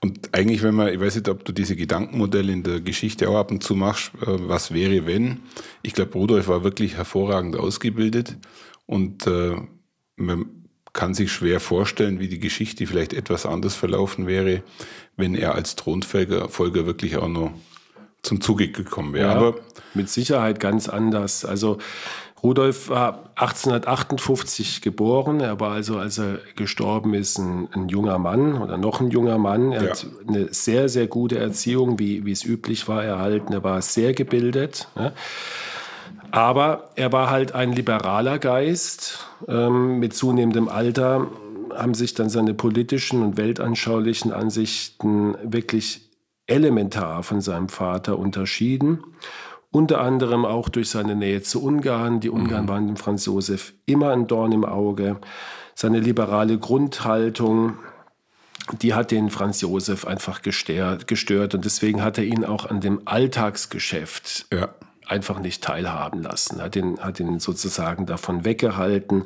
Und 0.00 0.34
eigentlich, 0.34 0.62
wenn 0.62 0.74
man, 0.74 0.88
ich 0.88 1.00
weiß 1.00 1.16
nicht, 1.16 1.28
ob 1.28 1.44
du 1.44 1.52
diese 1.52 1.76
Gedankenmodelle 1.76 2.52
in 2.52 2.62
der 2.62 2.80
Geschichte 2.80 3.28
auch 3.28 3.36
ab 3.36 3.50
und 3.50 3.62
zu 3.62 3.74
machst, 3.74 4.12
äh, 4.20 4.48
was 4.48 4.72
wäre, 4.72 5.06
wenn? 5.06 5.40
Ich 5.82 5.94
glaube, 5.94 6.12
Rudolf 6.12 6.48
war 6.48 6.64
wirklich 6.64 6.96
hervorragend 6.96 7.56
ausgebildet 7.56 8.36
und 8.86 9.26
äh, 9.26 9.56
kann 10.94 11.12
sich 11.12 11.30
schwer 11.30 11.60
vorstellen, 11.60 12.20
wie 12.20 12.28
die 12.28 12.38
Geschichte 12.38 12.86
vielleicht 12.86 13.12
etwas 13.12 13.44
anders 13.44 13.74
verlaufen 13.74 14.26
wäre, 14.26 14.62
wenn 15.16 15.34
er 15.34 15.54
als 15.54 15.76
Thronfolger 15.76 16.48
Folger 16.48 16.86
wirklich 16.86 17.18
auch 17.18 17.28
noch 17.28 17.52
zum 18.22 18.40
Zuge 18.40 18.68
gekommen 18.68 19.12
wäre. 19.12 19.28
Ja, 19.28 19.34
Aber 19.34 19.56
mit 19.92 20.08
Sicherheit 20.08 20.60
ganz 20.60 20.88
anders. 20.88 21.44
Also 21.44 21.78
Rudolf 22.42 22.88
war 22.90 23.30
1858 23.36 24.82
geboren. 24.82 25.40
Er 25.40 25.60
war 25.60 25.72
also, 25.72 25.98
als 25.98 26.18
er 26.18 26.38
gestorben 26.56 27.14
ist, 27.14 27.38
ein, 27.38 27.68
ein 27.72 27.88
junger 27.88 28.18
Mann 28.18 28.60
oder 28.60 28.76
noch 28.76 29.00
ein 29.00 29.10
junger 29.10 29.38
Mann. 29.38 29.72
Er 29.72 29.82
ja. 29.82 29.90
hat 29.90 30.06
eine 30.28 30.52
sehr, 30.52 30.88
sehr 30.88 31.06
gute 31.06 31.38
Erziehung, 31.38 31.98
wie, 31.98 32.24
wie 32.24 32.32
es 32.32 32.44
üblich 32.44 32.86
war, 32.86 33.02
erhalten. 33.02 33.52
Er 33.52 33.64
war 33.64 33.80
sehr 33.82 34.12
gebildet. 34.12 34.88
Ja. 34.96 35.12
Aber 36.30 36.90
er 36.96 37.12
war 37.12 37.30
halt 37.30 37.54
ein 37.54 37.72
liberaler 37.72 38.38
Geist. 38.38 39.26
Ähm, 39.48 39.98
mit 39.98 40.14
zunehmendem 40.14 40.68
Alter 40.68 41.28
haben 41.74 41.94
sich 41.94 42.14
dann 42.14 42.28
seine 42.28 42.54
politischen 42.54 43.22
und 43.22 43.36
weltanschaulichen 43.36 44.32
Ansichten 44.32 45.36
wirklich 45.42 46.10
elementar 46.46 47.22
von 47.22 47.40
seinem 47.40 47.68
Vater 47.68 48.18
unterschieden. 48.18 49.02
Unter 49.70 50.00
anderem 50.00 50.44
auch 50.44 50.68
durch 50.68 50.90
seine 50.90 51.16
Nähe 51.16 51.42
zu 51.42 51.62
Ungarn. 51.62 52.20
Die 52.20 52.30
Ungarn 52.30 52.64
mhm. 52.64 52.68
waren 52.68 52.86
dem 52.86 52.96
Franz 52.96 53.26
Josef 53.26 53.72
immer 53.86 54.10
ein 54.10 54.26
Dorn 54.26 54.52
im 54.52 54.64
Auge. 54.64 55.16
Seine 55.74 55.98
liberale 55.98 56.58
Grundhaltung, 56.58 57.74
die 58.82 58.94
hat 58.94 59.10
den 59.10 59.30
Franz 59.30 59.60
Josef 59.60 60.06
einfach 60.06 60.42
gestört. 60.42 61.54
Und 61.54 61.64
deswegen 61.64 62.02
hat 62.02 62.18
er 62.18 62.24
ihn 62.24 62.44
auch 62.44 62.66
an 62.66 62.80
dem 62.80 63.02
Alltagsgeschäft 63.04 64.46
ja 64.52 64.68
einfach 65.06 65.40
nicht 65.40 65.62
teilhaben 65.62 66.22
lassen, 66.22 66.62
hat 66.62 66.76
ihn, 66.76 66.98
hat 67.00 67.20
ihn 67.20 67.38
sozusagen 67.38 68.06
davon 68.06 68.44
weggehalten. 68.44 69.24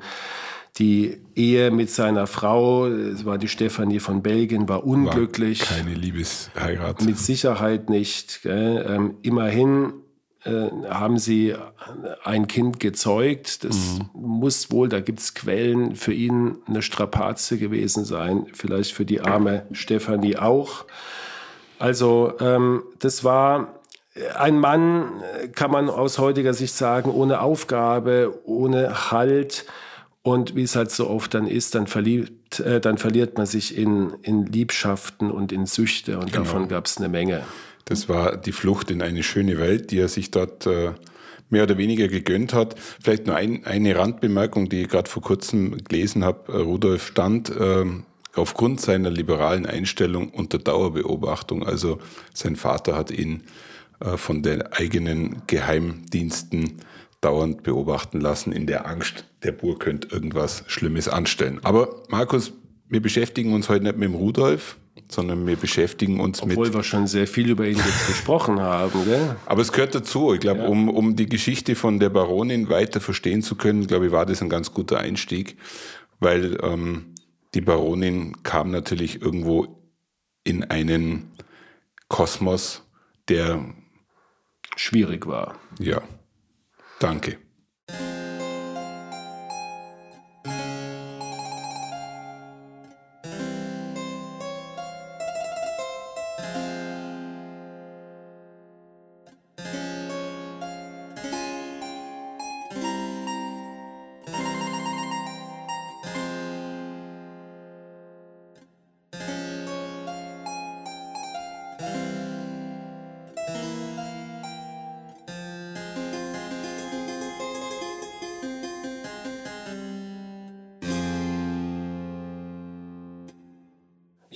Die 0.78 1.20
Ehe 1.34 1.70
mit 1.70 1.90
seiner 1.90 2.26
Frau, 2.26 2.86
es 2.86 3.24
war 3.24 3.38
die 3.38 3.48
Stefanie 3.48 3.98
von 3.98 4.22
Belgien, 4.22 4.68
war 4.68 4.84
unglücklich. 4.84 5.68
War 5.68 5.78
keine 5.78 5.94
Liebesheirat. 5.94 7.02
Mit 7.02 7.18
Sicherheit 7.18 7.90
nicht. 7.90 8.40
Ähm, 8.44 9.16
immerhin 9.22 9.92
äh, 10.44 10.68
haben 10.88 11.18
sie 11.18 11.54
ein 12.22 12.46
Kind 12.46 12.78
gezeugt. 12.78 13.64
Das 13.64 13.98
mhm. 13.98 14.08
muss 14.14 14.70
wohl, 14.70 14.88
da 14.88 15.00
gibt 15.00 15.18
es 15.18 15.34
Quellen, 15.34 15.96
für 15.96 16.12
ihn 16.12 16.58
eine 16.66 16.82
Strapaze 16.82 17.58
gewesen 17.58 18.04
sein. 18.04 18.46
Vielleicht 18.52 18.92
für 18.92 19.04
die 19.04 19.20
arme 19.20 19.66
Stefanie 19.72 20.36
auch. 20.36 20.84
Also 21.80 22.34
ähm, 22.40 22.84
das 23.00 23.24
war 23.24 23.77
ein 24.36 24.58
Mann, 24.58 25.22
äh, 25.42 25.48
kann 25.48 25.70
man 25.70 25.88
aus 25.88 26.18
heutiger 26.18 26.54
Sicht 26.54 26.74
sagen, 26.74 27.10
ohne 27.10 27.40
Aufgabe, 27.40 28.38
ohne 28.44 29.10
Halt. 29.10 29.66
Und 30.22 30.56
wie 30.56 30.62
es 30.62 30.76
halt 30.76 30.90
so 30.90 31.08
oft 31.08 31.32
dann 31.34 31.46
ist, 31.46 31.74
dann, 31.74 31.86
verliebt, 31.86 32.60
äh, 32.60 32.80
dann 32.80 32.98
verliert 32.98 33.38
man 33.38 33.46
sich 33.46 33.76
in, 33.76 34.12
in 34.22 34.46
Liebschaften 34.46 35.30
und 35.30 35.52
in 35.52 35.66
Süchte. 35.66 36.18
Und 36.18 36.32
genau. 36.32 36.44
davon 36.44 36.68
gab 36.68 36.86
es 36.86 36.98
eine 36.98 37.08
Menge. 37.08 37.42
Das 37.84 38.08
war 38.08 38.36
die 38.36 38.52
Flucht 38.52 38.90
in 38.90 39.00
eine 39.00 39.22
schöne 39.22 39.58
Welt, 39.58 39.90
die 39.90 39.98
er 39.98 40.08
sich 40.08 40.30
dort 40.30 40.66
äh, 40.66 40.92
mehr 41.48 41.62
oder 41.62 41.78
weniger 41.78 42.08
gegönnt 42.08 42.52
hat. 42.52 42.74
Vielleicht 43.00 43.26
nur 43.26 43.36
ein, 43.36 43.64
eine 43.64 43.96
Randbemerkung, 43.96 44.68
die 44.68 44.82
ich 44.82 44.88
gerade 44.88 45.08
vor 45.08 45.22
kurzem 45.22 45.78
gelesen 45.84 46.24
habe. 46.24 46.62
Rudolf 46.62 47.06
stand 47.06 47.48
äh, 47.48 47.84
aufgrund 48.34 48.80
seiner 48.82 49.10
liberalen 49.10 49.64
Einstellung 49.64 50.28
unter 50.30 50.58
Dauerbeobachtung. 50.58 51.64
Also 51.64 51.98
sein 52.34 52.56
Vater 52.56 52.96
hat 52.96 53.10
ihn 53.10 53.36
äh, 53.36 53.67
von 54.00 54.42
den 54.42 54.62
eigenen 54.62 55.42
Geheimdiensten 55.46 56.82
dauernd 57.20 57.62
beobachten 57.62 58.20
lassen, 58.20 58.52
in 58.52 58.66
der 58.66 58.86
Angst, 58.86 59.24
der 59.42 59.52
Bur 59.52 59.78
könnte 59.78 60.08
irgendwas 60.08 60.64
Schlimmes 60.68 61.08
anstellen. 61.08 61.60
Aber 61.62 62.02
Markus, 62.08 62.52
wir 62.88 63.02
beschäftigen 63.02 63.52
uns 63.52 63.68
heute 63.68 63.84
nicht 63.84 63.96
mit 63.96 64.08
dem 64.08 64.14
Rudolf, 64.14 64.76
sondern 65.10 65.46
wir 65.46 65.56
beschäftigen 65.56 66.20
uns 66.20 66.38
Obwohl 66.38 66.48
mit. 66.48 66.58
Obwohl 66.58 66.74
wir 66.74 66.82
schon 66.84 67.06
sehr 67.06 67.26
viel 67.26 67.50
über 67.50 67.66
ihn 67.66 67.76
jetzt 67.76 68.06
gesprochen 68.06 68.60
haben, 68.60 69.04
gell? 69.04 69.36
Aber 69.46 69.62
es 69.62 69.72
gehört 69.72 69.94
dazu. 69.94 70.34
Ich 70.34 70.40
glaube, 70.40 70.60
ja. 70.60 70.68
um, 70.68 70.88
um 70.88 71.16
die 71.16 71.28
Geschichte 71.28 71.74
von 71.74 71.98
der 71.98 72.10
Baronin 72.10 72.68
weiter 72.68 73.00
verstehen 73.00 73.42
zu 73.42 73.56
können, 73.56 73.86
glaube 73.86 74.06
ich, 74.06 74.12
war 74.12 74.26
das 74.26 74.42
ein 74.42 74.48
ganz 74.48 74.72
guter 74.72 74.98
Einstieg, 74.98 75.56
weil 76.20 76.58
ähm, 76.62 77.14
die 77.54 77.60
Baronin 77.60 78.42
kam 78.42 78.70
natürlich 78.70 79.22
irgendwo 79.22 79.82
in 80.44 80.64
einen 80.64 81.30
Kosmos, 82.08 82.82
der 83.28 83.64
schwierig 84.78 85.26
war. 85.26 85.56
Ja, 85.78 86.02
danke. 87.00 87.38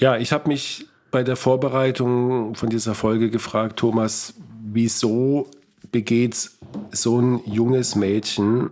Ja, 0.02 0.16
ich 0.16 0.32
habe 0.32 0.48
mich 0.48 0.88
bei 1.12 1.22
der 1.22 1.36
Vorbereitung 1.36 2.56
von 2.56 2.68
dieser 2.68 2.96
Folge 2.96 3.30
gefragt, 3.30 3.78
Thomas, 3.78 4.34
wieso 4.60 5.48
begeht 5.92 6.50
so 6.90 7.20
ein 7.20 7.40
junges 7.46 7.94
Mädchen 7.94 8.70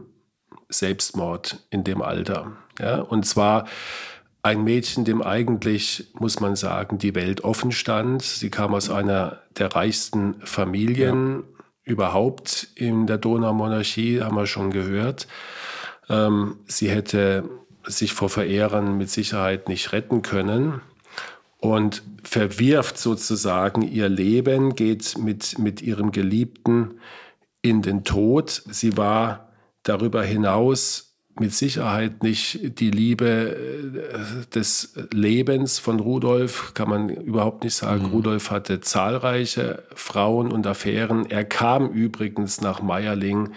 Selbstmord 0.68 1.64
in 1.70 1.84
dem 1.84 2.02
Alter? 2.02 2.56
Ja, 2.80 3.02
und 3.02 3.26
zwar 3.26 3.68
ein 4.42 4.64
Mädchen, 4.64 5.04
dem 5.04 5.22
eigentlich, 5.22 6.08
muss 6.14 6.40
man 6.40 6.56
sagen, 6.56 6.98
die 6.98 7.14
Welt 7.14 7.44
offen 7.44 7.70
stand. 7.70 8.22
Sie 8.22 8.50
kam 8.50 8.74
aus 8.74 8.90
einer 8.90 9.38
der 9.56 9.72
reichsten 9.72 10.34
Familien 10.42 11.44
ja. 11.44 11.64
überhaupt 11.92 12.66
in 12.74 13.06
der 13.06 13.18
Donaumonarchie, 13.18 14.20
haben 14.20 14.34
wir 14.34 14.46
schon 14.46 14.72
gehört. 14.72 15.28
Ähm, 16.08 16.56
sie 16.66 16.90
hätte 16.90 17.44
sich 17.84 18.14
vor 18.14 18.30
Verehrern 18.30 18.98
mit 18.98 19.10
Sicherheit 19.10 19.68
nicht 19.68 19.92
retten 19.92 20.22
können 20.22 20.80
und 21.60 22.02
verwirft 22.22 22.98
sozusagen 22.98 23.82
ihr 23.82 24.08
Leben, 24.08 24.74
geht 24.74 25.18
mit, 25.18 25.58
mit 25.58 25.82
ihrem 25.82 26.10
Geliebten 26.10 27.00
in 27.62 27.82
den 27.82 28.04
Tod. 28.04 28.62
Sie 28.70 28.96
war 28.96 29.50
darüber 29.82 30.22
hinaus 30.22 31.10
mit 31.38 31.54
Sicherheit 31.54 32.22
nicht 32.22 32.80
die 32.80 32.90
Liebe 32.90 33.26
äh, 33.26 34.46
des 34.54 34.94
Lebens 35.12 35.78
von 35.78 36.00
Rudolf, 36.00 36.74
kann 36.74 36.88
man 36.88 37.08
überhaupt 37.08 37.64
nicht 37.64 37.74
sagen. 37.74 38.04
Mhm. 38.04 38.10
Rudolf 38.10 38.50
hatte 38.50 38.80
zahlreiche 38.80 39.84
Frauen 39.94 40.52
und 40.52 40.66
Affären. 40.66 41.30
Er 41.30 41.44
kam 41.44 41.90
übrigens 41.90 42.60
nach 42.60 42.82
Meierling 42.82 43.50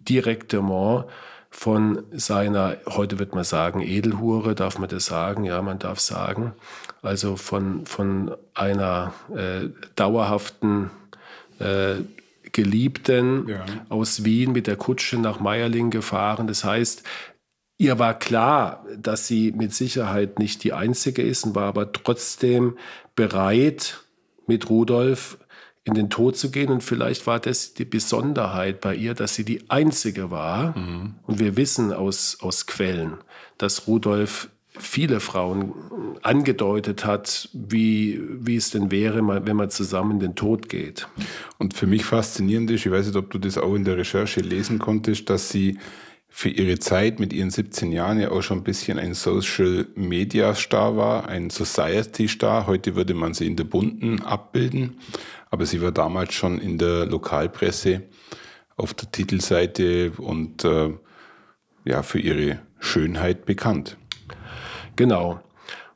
direktement 0.00 1.06
von 1.50 2.02
seiner, 2.10 2.76
heute 2.86 3.20
wird 3.20 3.34
man 3.34 3.44
sagen, 3.44 3.80
Edelhure, 3.80 4.56
darf 4.56 4.78
man 4.78 4.88
das 4.88 5.06
sagen? 5.06 5.44
Ja, 5.44 5.62
man 5.62 5.78
darf 5.78 6.00
sagen. 6.00 6.52
Also 7.04 7.36
von, 7.36 7.84
von 7.84 8.34
einer 8.54 9.12
äh, 9.34 9.68
dauerhaften 9.94 10.90
äh, 11.58 11.96
Geliebten 12.50 13.48
ja. 13.48 13.64
aus 13.90 14.24
Wien 14.24 14.52
mit 14.52 14.66
der 14.66 14.76
Kutsche 14.76 15.18
nach 15.18 15.38
Meierling 15.38 15.90
gefahren. 15.90 16.46
Das 16.46 16.64
heißt, 16.64 17.02
ihr 17.76 17.98
war 17.98 18.18
klar, 18.18 18.86
dass 18.96 19.26
sie 19.26 19.52
mit 19.52 19.74
Sicherheit 19.74 20.38
nicht 20.38 20.64
die 20.64 20.72
Einzige 20.72 21.22
ist 21.22 21.44
und 21.44 21.54
war 21.54 21.64
aber 21.64 21.92
trotzdem 21.92 22.78
bereit, 23.14 24.00
mit 24.46 24.70
Rudolf 24.70 25.38
in 25.84 25.94
den 25.94 26.08
Tod 26.08 26.36
zu 26.36 26.50
gehen. 26.50 26.70
Und 26.70 26.82
vielleicht 26.82 27.26
war 27.26 27.38
das 27.38 27.74
die 27.74 27.84
Besonderheit 27.84 28.80
bei 28.80 28.94
ihr, 28.94 29.14
dass 29.14 29.34
sie 29.34 29.44
die 29.44 29.68
Einzige 29.68 30.30
war. 30.30 30.76
Mhm. 30.78 31.16
Und 31.26 31.38
wir 31.38 31.56
wissen 31.56 31.92
aus, 31.92 32.38
aus 32.40 32.66
Quellen, 32.66 33.18
dass 33.58 33.86
Rudolf 33.86 34.48
viele 34.78 35.20
Frauen 35.20 35.72
angedeutet 36.22 37.04
hat, 37.04 37.48
wie, 37.52 38.20
wie 38.28 38.56
es 38.56 38.70
denn 38.70 38.90
wäre, 38.90 39.26
wenn 39.46 39.56
man 39.56 39.70
zusammen 39.70 40.18
den 40.18 40.34
Tod 40.34 40.68
geht. 40.68 41.08
Und 41.58 41.74
für 41.74 41.86
mich 41.86 42.04
faszinierend 42.04 42.70
ist, 42.70 42.84
ich 42.84 42.92
weiß 42.92 43.06
nicht, 43.06 43.16
ob 43.16 43.30
du 43.30 43.38
das 43.38 43.58
auch 43.58 43.74
in 43.74 43.84
der 43.84 43.96
Recherche 43.96 44.40
lesen 44.40 44.78
konntest, 44.78 45.30
dass 45.30 45.50
sie 45.50 45.78
für 46.36 46.48
ihre 46.48 46.80
Zeit 46.80 47.20
mit 47.20 47.32
ihren 47.32 47.50
17 47.50 47.92
Jahren 47.92 48.18
ja 48.18 48.32
auch 48.32 48.42
schon 48.42 48.58
ein 48.58 48.64
bisschen 48.64 48.98
ein 48.98 49.14
Social 49.14 49.86
Media 49.94 50.52
Star 50.56 50.96
war, 50.96 51.28
ein 51.28 51.48
Society 51.50 52.26
Star. 52.26 52.66
Heute 52.66 52.96
würde 52.96 53.14
man 53.14 53.34
sie 53.34 53.46
in 53.46 53.54
der 53.54 53.62
Bunten 53.62 54.20
abbilden, 54.20 54.96
aber 55.50 55.64
sie 55.64 55.80
war 55.80 55.92
damals 55.92 56.34
schon 56.34 56.58
in 56.58 56.76
der 56.76 57.06
Lokalpresse 57.06 58.02
auf 58.76 58.94
der 58.94 59.12
Titelseite 59.12 60.10
und 60.16 60.64
äh, 60.64 60.90
ja, 61.84 62.02
für 62.02 62.18
ihre 62.18 62.58
Schönheit 62.80 63.46
bekannt. 63.46 63.96
Genau. 64.96 65.40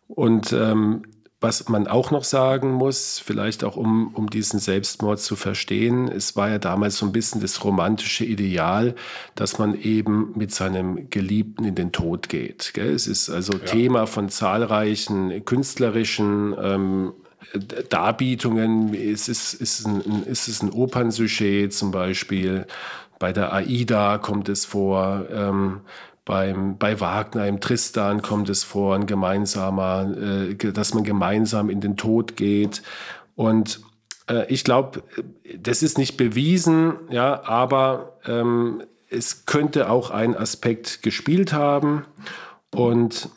Und 0.09 0.53
ähm, 0.53 1.03
was 1.41 1.69
man 1.69 1.87
auch 1.87 2.11
noch 2.11 2.25
sagen 2.25 2.73
muss, 2.73 3.21
vielleicht 3.25 3.63
auch 3.63 3.77
um, 3.77 4.13
um 4.15 4.29
diesen 4.29 4.59
Selbstmord 4.59 5.21
zu 5.21 5.37
verstehen, 5.37 6.09
es 6.09 6.35
war 6.35 6.51
ja 6.51 6.59
damals 6.59 6.99
so 6.99 7.07
ein 7.07 7.13
bisschen 7.13 7.41
das 7.41 7.63
romantische 7.63 8.25
Ideal, 8.25 8.97
dass 9.37 9.59
man 9.59 9.81
eben 9.81 10.33
mit 10.35 10.53
seinem 10.53 11.09
Geliebten 11.11 11.65
in 11.65 11.77
den 11.77 11.93
Tod 11.93 12.29
geht. 12.29 12.73
Gell? 12.75 12.93
Es 12.93 13.07
ist 13.07 13.31
also 13.31 13.53
ja. 13.53 13.59
Thema 13.61 14.07
von 14.07 14.31
zahlreichen 14.31 15.45
künstlerischen 15.45 16.57
ähm, 16.61 17.13
Darbietungen. 17.89 18.93
Es 18.93 19.29
ist, 19.29 19.55
ist, 19.55 19.87
ein, 19.87 20.25
ist 20.25 20.49
es 20.49 20.61
ein 20.61 20.71
Opernsujet 20.71 21.73
zum 21.73 21.93
Beispiel. 21.93 22.67
Bei 23.21 23.33
der 23.33 23.53
Aida 23.53 24.19
kommt 24.19 24.49
es 24.49 24.65
vor. 24.65 25.27
Ähm, 25.31 25.83
beim, 26.29 26.77
bei 26.77 27.01
Wagner 27.01 27.47
im 27.47 27.59
Tristan 27.59 28.21
kommt 28.21 28.51
es 28.51 28.63
vor, 28.63 28.95
ein 28.95 29.07
gemeinsamer, 29.07 30.15
äh, 30.15 30.55
dass 30.55 30.93
man 30.93 31.03
gemeinsam 31.03 31.71
in 31.71 31.81
den 31.81 31.97
Tod 31.97 32.37
geht. 32.37 32.83
Und 33.35 33.81
äh, 34.29 34.45
ich 34.53 34.63
glaube, 34.63 35.03
das 35.59 35.83
ist 35.83 35.97
nicht 35.97 36.19
bewiesen, 36.19 36.97
ja, 37.09 37.45
aber 37.45 38.19
ähm, 38.27 38.83
es 39.09 39.47
könnte 39.47 39.89
auch 39.89 40.11
ein 40.11 40.37
Aspekt 40.37 41.03
gespielt 41.03 41.55
haben. 41.55 42.05
Und 42.75 43.31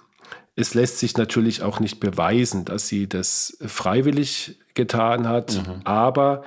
es 0.58 0.74
lässt 0.74 1.00
sich 1.00 1.16
natürlich 1.16 1.64
auch 1.64 1.80
nicht 1.80 2.02
beweisen, 2.02 2.66
dass 2.66 2.90
sie 2.90 3.08
das 3.08 3.58
freiwillig 3.66 4.60
getan 4.74 5.30
hat. 5.30 5.66
Mhm. 5.66 5.82
Aber 5.86 6.44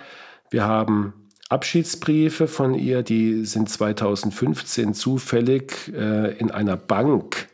wir 0.51 0.65
haben 0.65 1.15
Abschiedsbriefe 1.49 2.49
von 2.49 2.75
ihr, 2.75 3.03
die 3.03 3.45
sind 3.45 3.69
2015 3.69 4.95
zufällig 4.95 5.93
äh, 5.95 6.37
in 6.39 6.51
einer 6.51 6.77
Bank 6.77 7.49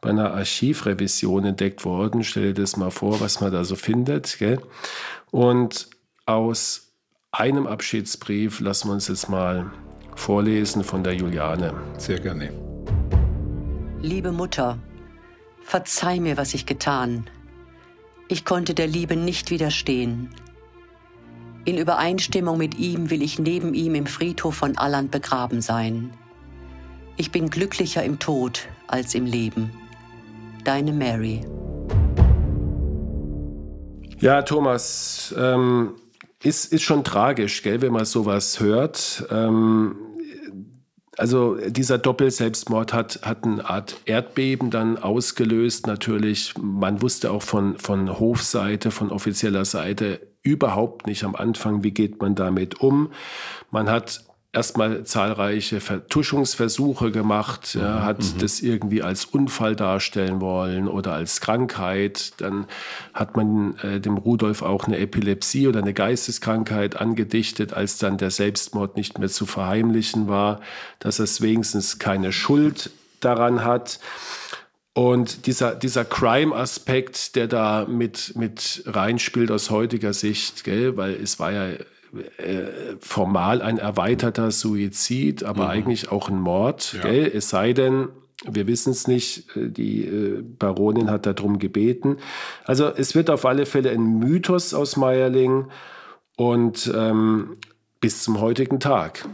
bei 0.00 0.10
einer 0.10 0.34
Archivrevision 0.34 1.44
entdeckt 1.44 1.84
worden. 1.84 2.24
Stell 2.24 2.52
dir 2.52 2.62
das 2.62 2.76
mal 2.76 2.90
vor, 2.90 3.20
was 3.20 3.40
man 3.40 3.52
da 3.52 3.64
so 3.64 3.76
findet. 3.76 4.38
Gell? 4.38 4.60
Und 5.30 5.88
aus 6.26 6.92
einem 7.32 7.66
Abschiedsbrief 7.66 8.60
lassen 8.60 8.88
wir 8.88 8.94
uns 8.94 9.08
jetzt 9.08 9.28
mal 9.28 9.70
vorlesen 10.16 10.84
von 10.84 11.04
der 11.04 11.14
Juliane. 11.14 11.74
Sehr 11.98 12.18
gerne. 12.18 12.52
Liebe 14.02 14.32
Mutter, 14.32 14.78
verzeih 15.62 16.20
mir, 16.20 16.36
was 16.36 16.54
ich 16.54 16.66
getan. 16.66 17.28
Ich 18.28 18.44
konnte 18.44 18.74
der 18.74 18.86
Liebe 18.86 19.16
nicht 19.16 19.50
widerstehen. 19.50 20.30
In 21.66 21.76
Übereinstimmung 21.76 22.56
mit 22.56 22.78
ihm 22.78 23.10
will 23.10 23.22
ich 23.22 23.38
neben 23.38 23.74
ihm 23.74 23.94
im 23.94 24.06
Friedhof 24.06 24.54
von 24.54 24.78
Alland 24.78 25.10
begraben 25.10 25.60
sein. 25.60 26.10
Ich 27.16 27.30
bin 27.30 27.50
glücklicher 27.50 28.02
im 28.02 28.18
Tod 28.18 28.68
als 28.86 29.14
im 29.14 29.26
Leben. 29.26 29.70
Deine 30.64 30.92
Mary. 30.92 31.44
Ja, 34.20 34.42
Thomas, 34.42 35.34
ähm, 35.38 35.94
ist, 36.42 36.72
ist 36.72 36.82
schon 36.82 37.04
tragisch, 37.04 37.62
gell, 37.62 37.82
wenn 37.82 37.92
man 37.92 38.06
sowas 38.06 38.60
hört. 38.60 39.26
Ähm, 39.30 39.96
also 41.18 41.56
dieser 41.68 41.98
Doppelselbstmord 41.98 42.94
hat, 42.94 43.20
hat 43.22 43.44
eine 43.44 43.68
Art 43.68 44.00
Erdbeben 44.06 44.70
dann 44.70 44.96
ausgelöst. 44.96 45.86
Natürlich, 45.86 46.54
man 46.58 47.02
wusste 47.02 47.30
auch 47.30 47.42
von, 47.42 47.76
von 47.76 48.18
Hofseite, 48.18 48.90
von 48.90 49.10
offizieller 49.10 49.66
Seite, 49.66 50.29
überhaupt 50.42 51.06
nicht 51.06 51.24
am 51.24 51.34
Anfang, 51.34 51.82
wie 51.82 51.90
geht 51.90 52.20
man 52.20 52.34
damit 52.34 52.80
um. 52.80 53.12
Man 53.70 53.90
hat 53.90 54.24
erstmal 54.52 55.04
zahlreiche 55.04 55.80
Vertuschungsversuche 55.80 57.12
gemacht, 57.12 57.74
ja, 57.74 57.98
mhm, 57.98 58.02
hat 58.02 58.18
mhm. 58.18 58.38
das 58.40 58.60
irgendwie 58.60 59.02
als 59.02 59.24
Unfall 59.24 59.76
darstellen 59.76 60.40
wollen 60.40 60.88
oder 60.88 61.12
als 61.12 61.40
Krankheit. 61.40 62.32
Dann 62.38 62.66
hat 63.14 63.36
man 63.36 63.76
äh, 63.78 64.00
dem 64.00 64.16
Rudolf 64.16 64.62
auch 64.62 64.86
eine 64.86 64.98
Epilepsie 64.98 65.68
oder 65.68 65.80
eine 65.80 65.94
Geisteskrankheit 65.94 66.96
angedichtet, 66.96 67.72
als 67.72 67.98
dann 67.98 68.18
der 68.18 68.30
Selbstmord 68.30 68.96
nicht 68.96 69.18
mehr 69.18 69.28
zu 69.28 69.46
verheimlichen 69.46 70.26
war, 70.26 70.60
dass 70.98 71.20
es 71.20 71.40
wenigstens 71.40 71.98
keine 71.98 72.32
Schuld 72.32 72.90
daran 73.20 73.64
hat. 73.64 74.00
Und 74.92 75.46
dieser, 75.46 75.74
dieser 75.76 76.04
Crime-Aspekt, 76.04 77.36
der 77.36 77.46
da 77.46 77.86
mit, 77.88 78.34
mit 78.36 78.82
reinspielt 78.86 79.50
aus 79.50 79.70
heutiger 79.70 80.12
Sicht, 80.12 80.64
gell, 80.64 80.96
weil 80.96 81.14
es 81.14 81.38
war 81.38 81.52
ja 81.52 81.68
äh, 81.68 82.96
formal 83.00 83.62
ein 83.62 83.78
erweiterter 83.78 84.50
Suizid, 84.50 85.44
aber 85.44 85.64
mhm. 85.64 85.70
eigentlich 85.70 86.10
auch 86.10 86.28
ein 86.28 86.40
Mord. 86.40 86.94
Ja. 86.94 87.02
Gell? 87.02 87.30
Es 87.32 87.50
sei 87.50 87.72
denn, 87.72 88.08
wir 88.44 88.66
wissen 88.66 88.90
es 88.90 89.06
nicht, 89.06 89.56
äh, 89.56 89.68
die 89.68 90.06
äh, 90.06 90.42
Baronin 90.42 91.08
hat 91.08 91.26
darum 91.26 91.60
gebeten. 91.60 92.16
Also 92.64 92.88
es 92.88 93.14
wird 93.14 93.30
auf 93.30 93.46
alle 93.46 93.66
Fälle 93.66 93.90
ein 93.90 94.18
Mythos 94.18 94.74
aus 94.74 94.96
Meierling 94.96 95.66
und 96.36 96.90
ähm, 96.92 97.58
bis 98.00 98.24
zum 98.24 98.40
heutigen 98.40 98.80
Tag. 98.80 99.24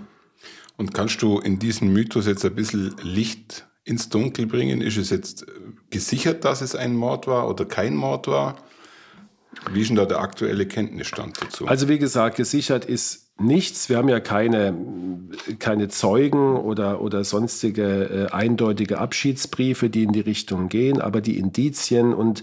Und 0.76 0.92
kannst 0.92 1.22
du 1.22 1.38
in 1.38 1.58
diesen 1.58 1.94
Mythos 1.94 2.26
jetzt 2.26 2.44
ein 2.44 2.54
bisschen 2.54 2.94
Licht 3.02 3.66
ins 3.86 4.10
Dunkel 4.10 4.46
bringen? 4.46 4.82
Ist 4.82 4.98
es 4.98 5.10
jetzt 5.10 5.46
gesichert, 5.90 6.44
dass 6.44 6.60
es 6.60 6.74
ein 6.74 6.94
Mord 6.94 7.26
war 7.26 7.48
oder 7.48 7.64
kein 7.64 7.94
Mord 7.94 8.26
war? 8.26 8.56
Wie 9.72 9.80
ist 9.80 9.88
denn 9.88 9.96
da 9.96 10.04
der 10.04 10.18
aktuelle 10.18 10.66
Kenntnisstand 10.66 11.40
dazu? 11.40 11.66
Also 11.66 11.88
wie 11.88 11.98
gesagt, 11.98 12.36
gesichert 12.36 12.84
ist 12.84 13.30
nichts. 13.38 13.88
Wir 13.88 13.96
haben 13.96 14.08
ja 14.08 14.20
keine, 14.20 14.74
keine 15.58 15.88
Zeugen 15.88 16.56
oder, 16.56 17.00
oder 17.00 17.24
sonstige 17.24 18.28
äh, 18.28 18.32
eindeutige 18.32 18.98
Abschiedsbriefe, 18.98 19.88
die 19.88 20.02
in 20.02 20.12
die 20.12 20.20
Richtung 20.20 20.68
gehen, 20.68 21.00
aber 21.00 21.20
die 21.20 21.38
Indizien 21.38 22.12
und 22.12 22.42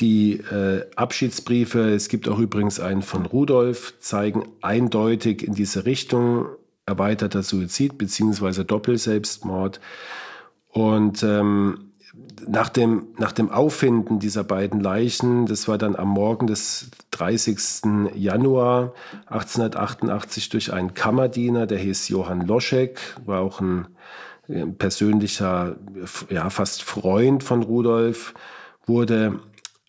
die 0.00 0.32
äh, 0.34 0.84
Abschiedsbriefe, 0.96 1.94
es 1.94 2.08
gibt 2.08 2.28
auch 2.28 2.38
übrigens 2.38 2.80
einen 2.80 3.02
von 3.02 3.24
Rudolf, 3.24 3.94
zeigen 4.00 4.46
eindeutig 4.60 5.46
in 5.46 5.54
diese 5.54 5.86
Richtung 5.86 6.48
erweiterter 6.86 7.42
Suizid 7.42 7.96
bzw. 7.96 8.64
Doppelselbstmord. 8.64 9.80
Und 10.76 11.22
ähm, 11.22 11.92
nach, 12.46 12.68
dem, 12.68 13.06
nach 13.16 13.32
dem 13.32 13.50
Auffinden 13.50 14.18
dieser 14.18 14.44
beiden 14.44 14.78
Leichen, 14.80 15.46
das 15.46 15.68
war 15.68 15.78
dann 15.78 15.96
am 15.96 16.08
Morgen 16.08 16.46
des 16.46 16.90
30. 17.12 18.12
Januar 18.14 18.92
1888 19.24 20.50
durch 20.50 20.74
einen 20.74 20.92
Kammerdiener, 20.92 21.66
der 21.66 21.78
hieß 21.78 22.10
Johann 22.10 22.42
Loschek, 22.42 23.00
war 23.24 23.40
auch 23.40 23.62
ein, 23.62 23.86
ein 24.50 24.76
persönlicher, 24.76 25.76
ja, 26.28 26.50
fast 26.50 26.82
Freund 26.82 27.42
von 27.42 27.62
Rudolf, 27.62 28.34
wurde 28.84 29.40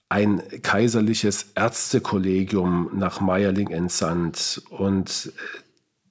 ein 0.08 0.42
kaiserliches 0.62 1.52
Ärztekollegium 1.56 2.92
nach 2.94 3.20
Meierling 3.20 3.72
entsandt. 3.72 4.62
Und 4.70 5.34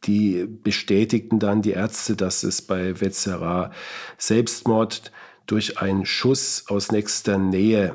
die 0.07 0.47
bestätigten 0.47 1.39
dann 1.39 1.63
die 1.63 1.73
Ärzte, 1.73 2.17
dass 2.17 2.43
es 2.43 2.63
bei 2.63 3.01
Wetzera 3.01 3.71
Selbstmord 4.19 5.13
durch 5.47 5.79
einen 5.79 6.07
Schuss 6.07 6.65
aus 6.69 6.93
nächster 6.93 7.39
Nähe 7.39 7.95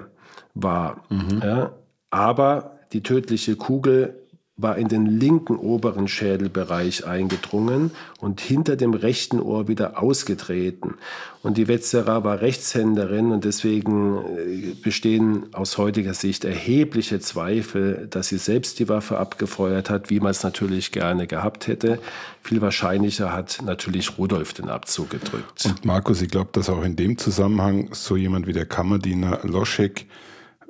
war. 0.54 1.04
Mhm. 1.10 1.42
Ja, 1.44 1.74
aber 2.10 2.80
die 2.94 3.04
tödliche 3.04 3.56
Kugel 3.56 4.21
war 4.62 4.78
in 4.78 4.88
den 4.88 5.06
linken 5.06 5.56
oberen 5.56 6.08
Schädelbereich 6.08 7.06
eingedrungen 7.06 7.92
und 8.20 8.42
hinter 8.42 8.76
dem 8.76 8.94
rechten 8.94 9.40
Ohr 9.40 9.68
wieder 9.68 10.02
ausgetreten. 10.02 10.96
Und 11.44 11.58
die 11.58 11.68
Wetzerer 11.68 12.24
war 12.24 12.42
Rechtshänderin 12.42 13.32
und 13.32 13.46
deswegen 13.46 14.18
äh, 14.18 14.74
bestehen 14.82 15.48
aus 15.54 15.78
heutiger 15.78 16.14
Sicht 16.14 16.46
erhebliche 16.46 17.20
Zweifel, 17.20 18.08
dass 18.10 18.28
sie 18.28 18.38
selbst 18.38 18.80
die 18.80 18.90
Waffe 18.90 19.18
abgefeuert 19.18 19.90
hat, 19.90 20.10
wie 20.10 20.20
man 20.20 20.32
es 20.32 20.44
natürlich 20.44 20.92
gerne 20.92 21.26
gehabt 21.26 21.68
hätte. 21.68 22.00
Viel 22.44 22.62
wahrscheinlicher 22.62 23.34
hat 23.34 23.62
natürlich 23.66 24.18
Rudolf 24.18 24.54
den 24.54 24.70
Abzug 24.70 25.10
gedrückt. 25.10 25.66
Und 25.66 25.86
Markus, 25.86 26.22
ich 26.22 26.30
glaube, 26.30 26.50
dass 26.54 26.70
auch 26.70 26.84
in 26.84 26.96
dem 26.96 27.18
Zusammenhang 27.18 27.90
so 27.92 28.16
jemand 28.16 28.46
wie 28.46 28.54
der 28.54 28.66
Kammerdiener 28.66 29.40
Loschek 29.44 30.06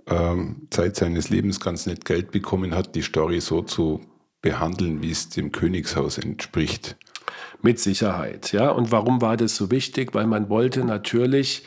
ähm, 0.08 0.68
Zeit 0.70 0.96
seines 0.96 1.30
Lebens 1.30 1.60
ganz 1.60 1.86
nett 1.86 2.06
Geld 2.06 2.32
bekommen 2.32 2.76
hat, 2.76 2.96
die 2.96 3.02
Story 3.02 3.42
so 3.42 3.62
zu 3.62 4.02
behandeln, 4.42 5.02
wie 5.02 5.12
es 5.12 5.30
dem 5.30 5.52
Königshaus 5.52 6.18
entspricht. 6.18 6.98
Mit 7.62 7.80
Sicherheit, 7.80 8.52
ja. 8.54 8.70
Und 8.70 8.92
warum 8.92 9.22
war 9.22 9.38
das 9.38 9.56
so 9.56 9.70
wichtig? 9.70 10.14
Weil 10.14 10.26
man 10.26 10.50
wollte 10.50 10.84
natürlich 10.84 11.64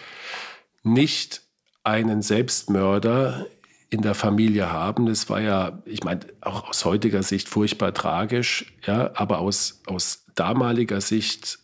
nicht 0.83 1.43
einen 1.85 2.23
Selbstmörder 2.23 3.47
in 3.91 4.03
der 4.03 4.15
Familie 4.15 4.73
haben. 4.73 5.07
Das 5.07 5.31
war 5.31 5.41
ja, 5.41 5.83
ich 5.85 6.03
meine, 6.03 6.21
auch 6.41 6.69
aus 6.69 6.85
heutiger 6.85 7.23
Sicht 7.23 7.49
furchtbar 7.49 7.95
tragisch, 7.95 8.75
ja, 8.85 9.13
aber 9.15 9.39
aus, 9.39 9.83
aus 9.87 10.25
damaliger 10.35 11.01
Sicht 11.01 11.61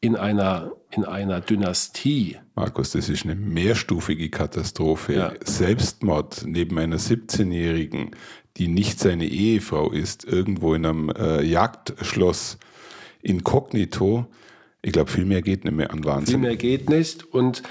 in 0.00 0.16
einer, 0.16 0.72
in 0.90 1.04
einer 1.04 1.40
Dynastie. 1.40 2.36
Markus, 2.54 2.92
das 2.92 3.08
ist 3.08 3.24
eine 3.24 3.34
mehrstufige 3.34 4.30
Katastrophe. 4.30 5.14
Ja. 5.14 5.32
Selbstmord 5.44 6.44
neben 6.46 6.78
einer 6.78 6.98
17-Jährigen, 6.98 8.12
die 8.56 8.68
nicht 8.68 9.00
seine 9.00 9.26
Ehefrau 9.26 9.90
ist, 9.90 10.24
irgendwo 10.24 10.74
in 10.74 10.86
einem 10.86 11.10
äh, 11.10 11.42
Jagdschloss 11.42 12.58
inkognito. 13.22 14.26
Ich 14.82 14.92
glaube, 14.92 15.10
viel 15.10 15.24
mehr 15.24 15.42
geht 15.42 15.64
nicht 15.64 15.74
mehr 15.74 15.92
an 15.92 16.04
Wahnsinn. 16.04 16.34
Viel 16.34 16.48
mehr 16.48 16.56
geht 16.56 16.88
nicht. 16.88 17.24
Und 17.32 17.62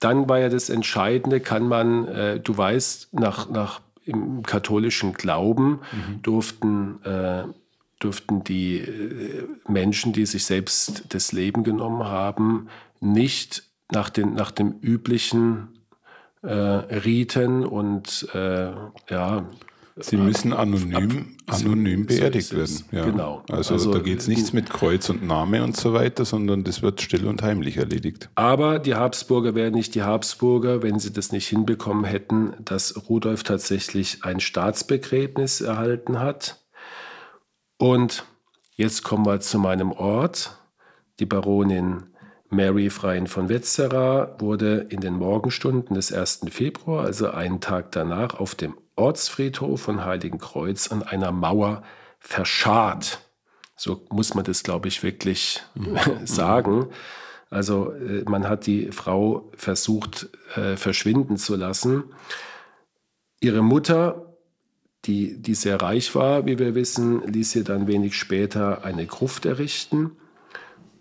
dann 0.00 0.28
war 0.28 0.38
ja 0.38 0.48
das 0.48 0.70
Entscheidende, 0.70 1.40
kann 1.40 1.68
man, 1.68 2.08
äh, 2.08 2.40
du 2.40 2.56
weißt, 2.56 3.14
nach, 3.14 3.48
nach 3.50 3.80
im 4.06 4.42
katholischen 4.42 5.12
Glauben 5.12 5.80
mhm. 5.92 6.22
durften 6.22 7.02
äh, 7.04 7.44
durften 8.00 8.42
die 8.42 8.78
äh, 8.78 9.46
Menschen, 9.68 10.12
die 10.12 10.26
sich 10.26 10.44
selbst 10.44 11.04
das 11.10 11.32
Leben 11.32 11.62
genommen 11.62 12.04
haben, 12.04 12.68
nicht 12.98 13.62
nach, 13.92 14.10
den, 14.10 14.34
nach 14.34 14.50
dem 14.50 14.74
üblichen 14.80 15.68
äh, 16.42 16.52
Riten 16.52 17.64
und 17.64 18.28
äh, 18.34 18.70
ja. 19.10 19.44
Sie 20.02 20.16
müssen 20.16 20.54
anonym, 20.54 21.36
ab, 21.46 21.60
anonym 21.60 22.06
beerdigt 22.06 22.56
werden. 22.56 22.84
Ja. 22.90 23.04
Genau. 23.04 23.42
Also, 23.50 23.74
also 23.74 23.92
da 23.92 23.98
geht 23.98 24.20
es 24.20 24.28
nichts 24.28 24.54
mit 24.54 24.70
Kreuz 24.70 25.10
und 25.10 25.26
Name 25.26 25.62
und 25.62 25.76
so 25.76 25.92
weiter, 25.92 26.24
sondern 26.24 26.64
das 26.64 26.80
wird 26.80 27.02
still 27.02 27.26
und 27.26 27.42
heimlich 27.42 27.76
erledigt. 27.76 28.30
Aber 28.34 28.78
die 28.78 28.94
Habsburger 28.94 29.54
wären 29.54 29.74
nicht 29.74 29.94
die 29.94 30.02
Habsburger, 30.02 30.82
wenn 30.82 30.98
sie 30.98 31.12
das 31.12 31.32
nicht 31.32 31.48
hinbekommen 31.48 32.04
hätten, 32.04 32.54
dass 32.64 33.10
Rudolf 33.10 33.42
tatsächlich 33.42 34.24
ein 34.24 34.40
Staatsbegräbnis 34.40 35.60
erhalten 35.60 36.18
hat 36.18 36.59
und 37.80 38.24
jetzt 38.74 39.02
kommen 39.04 39.24
wir 39.24 39.40
zu 39.40 39.58
meinem 39.58 39.90
Ort. 39.90 40.58
Die 41.18 41.26
Baronin 41.26 42.04
Mary 42.50 42.90
Freien 42.90 43.26
von 43.26 43.48
Wetzera 43.48 44.36
wurde 44.38 44.86
in 44.90 45.00
den 45.00 45.14
Morgenstunden 45.14 45.94
des 45.94 46.12
1. 46.12 46.42
Februar, 46.50 47.06
also 47.06 47.30
einen 47.30 47.60
Tag 47.60 47.92
danach, 47.92 48.38
auf 48.38 48.54
dem 48.54 48.76
Ortsfriedhof 48.96 49.80
von 49.80 50.04
Heiligenkreuz 50.04 50.92
an 50.92 51.02
einer 51.02 51.32
Mauer 51.32 51.82
verscharrt. 52.18 53.20
So 53.76 54.04
muss 54.10 54.34
man 54.34 54.44
das, 54.44 54.62
glaube 54.62 54.88
ich, 54.88 55.02
wirklich 55.02 55.62
mhm. 55.74 55.98
sagen. 56.26 56.88
Also 57.48 57.92
äh, 57.92 58.24
man 58.28 58.46
hat 58.46 58.66
die 58.66 58.92
Frau 58.92 59.50
versucht 59.56 60.28
äh, 60.54 60.76
verschwinden 60.76 61.38
zu 61.38 61.56
lassen. 61.56 62.04
Ihre 63.40 63.62
Mutter 63.62 64.29
die, 65.06 65.40
die 65.40 65.54
sehr 65.54 65.80
reich 65.80 66.14
war, 66.14 66.46
wie 66.46 66.58
wir 66.58 66.74
wissen, 66.74 67.22
ließ 67.26 67.52
sie 67.52 67.64
dann 67.64 67.86
wenig 67.86 68.16
später 68.16 68.84
eine 68.84 69.06
Gruft 69.06 69.46
errichten. 69.46 70.12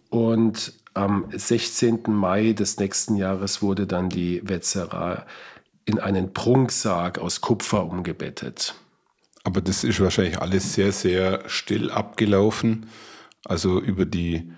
Und 0.09 0.73
am 0.93 1.25
16. 1.31 2.03
Mai 2.07 2.53
des 2.53 2.77
nächsten 2.77 3.15
Jahres 3.15 3.61
wurde 3.61 3.87
dann 3.87 4.09
die 4.09 4.41
Wetzera 4.47 5.25
in 5.85 5.99
einen 5.99 6.33
Prunksarg 6.33 7.19
aus 7.19 7.41
Kupfer 7.41 7.85
umgebettet. 7.85 8.75
Aber 9.43 9.61
das 9.61 9.83
ist 9.83 9.99
wahrscheinlich 9.99 10.39
alles 10.39 10.73
sehr, 10.73 10.91
sehr 10.91 11.43
still 11.47 11.91
abgelaufen. 11.91 12.87
Also 13.45 13.79
über 13.79 14.05
die 14.05 14.51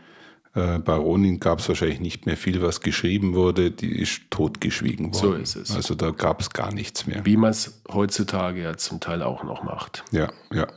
äh, 0.54 0.80
Baronin 0.80 1.40
gab 1.40 1.60
es 1.60 1.70
wahrscheinlich 1.70 2.00
nicht 2.00 2.26
mehr 2.26 2.38
viel, 2.38 2.62
was 2.62 2.82
geschrieben 2.82 3.34
wurde. 3.34 3.72
Die 3.72 4.00
ist 4.00 4.24
totgeschwiegen 4.30 5.14
worden. 5.14 5.16
So 5.16 5.34
ist 5.34 5.56
es. 5.56 5.76
Also 5.76 5.96
da 5.96 6.12
gab 6.12 6.42
es 6.42 6.50
gar 6.50 6.74
nichts 6.74 7.08
mehr. 7.08 7.26
Wie 7.26 7.38
man 7.38 7.52
es 7.52 7.82
heutzutage 7.92 8.62
ja 8.62 8.78
zum 8.78 9.00
Teil 9.00 9.22
auch 9.24 9.44
noch 9.44 9.64
macht. 9.64 10.04
Ja, 10.12 10.32
ja. 10.52 10.68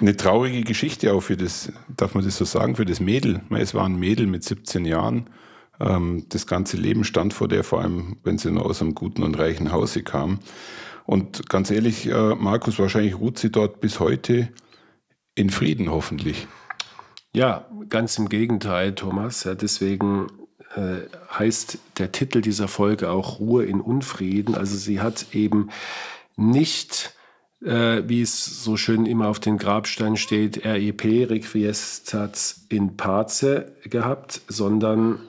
Eine 0.00 0.16
traurige 0.16 0.62
Geschichte 0.62 1.12
auch 1.12 1.20
für 1.20 1.36
das, 1.36 1.70
darf 1.94 2.14
man 2.14 2.24
das 2.24 2.36
so 2.36 2.46
sagen, 2.46 2.76
für 2.76 2.86
das 2.86 3.00
Mädel. 3.00 3.42
Es 3.50 3.74
war 3.74 3.84
ein 3.84 3.98
Mädel 3.98 4.26
mit 4.26 4.44
17 4.44 4.86
Jahren. 4.86 5.28
Ähm, 5.78 6.24
das 6.30 6.46
ganze 6.46 6.78
Leben 6.78 7.04
stand 7.04 7.34
vor 7.34 7.48
der, 7.48 7.64
vor 7.64 7.82
allem 7.82 8.16
wenn 8.24 8.38
sie 8.38 8.50
nur 8.50 8.64
aus 8.64 8.80
einem 8.80 8.94
guten 8.94 9.22
und 9.22 9.38
reichen 9.38 9.72
Hause 9.72 10.02
kam. 10.02 10.40
Und 11.04 11.50
ganz 11.50 11.70
ehrlich, 11.70 12.06
äh, 12.06 12.34
Markus, 12.34 12.78
wahrscheinlich 12.78 13.18
ruht 13.18 13.38
sie 13.38 13.50
dort 13.50 13.80
bis 13.80 14.00
heute 14.00 14.48
in 15.34 15.50
Frieden 15.50 15.90
hoffentlich. 15.90 16.46
Ja, 17.34 17.66
ganz 17.88 18.16
im 18.18 18.28
Gegenteil, 18.28 18.94
Thomas. 18.94 19.44
Ja, 19.44 19.54
deswegen 19.54 20.28
äh, 20.76 21.00
heißt 21.30 21.78
der 21.98 22.10
Titel 22.10 22.40
dieser 22.40 22.68
Folge 22.68 23.10
auch 23.10 23.38
Ruhe 23.38 23.64
in 23.66 23.80
Unfrieden. 23.80 24.54
Also 24.54 24.76
sie 24.76 25.00
hat 25.00 25.26
eben 25.34 25.68
nicht 26.36 27.14
äh, 27.64 28.02
wie 28.06 28.22
es 28.22 28.64
so 28.64 28.76
schön 28.76 29.06
immer 29.06 29.28
auf 29.28 29.40
den 29.40 29.58
Grabstein 29.58 30.16
steht, 30.16 30.64
RIP, 30.64 31.30
Requiescat 31.30 32.56
in 32.68 32.96
Pace 32.96 33.64
gehabt, 33.84 34.40
sondern 34.48 35.20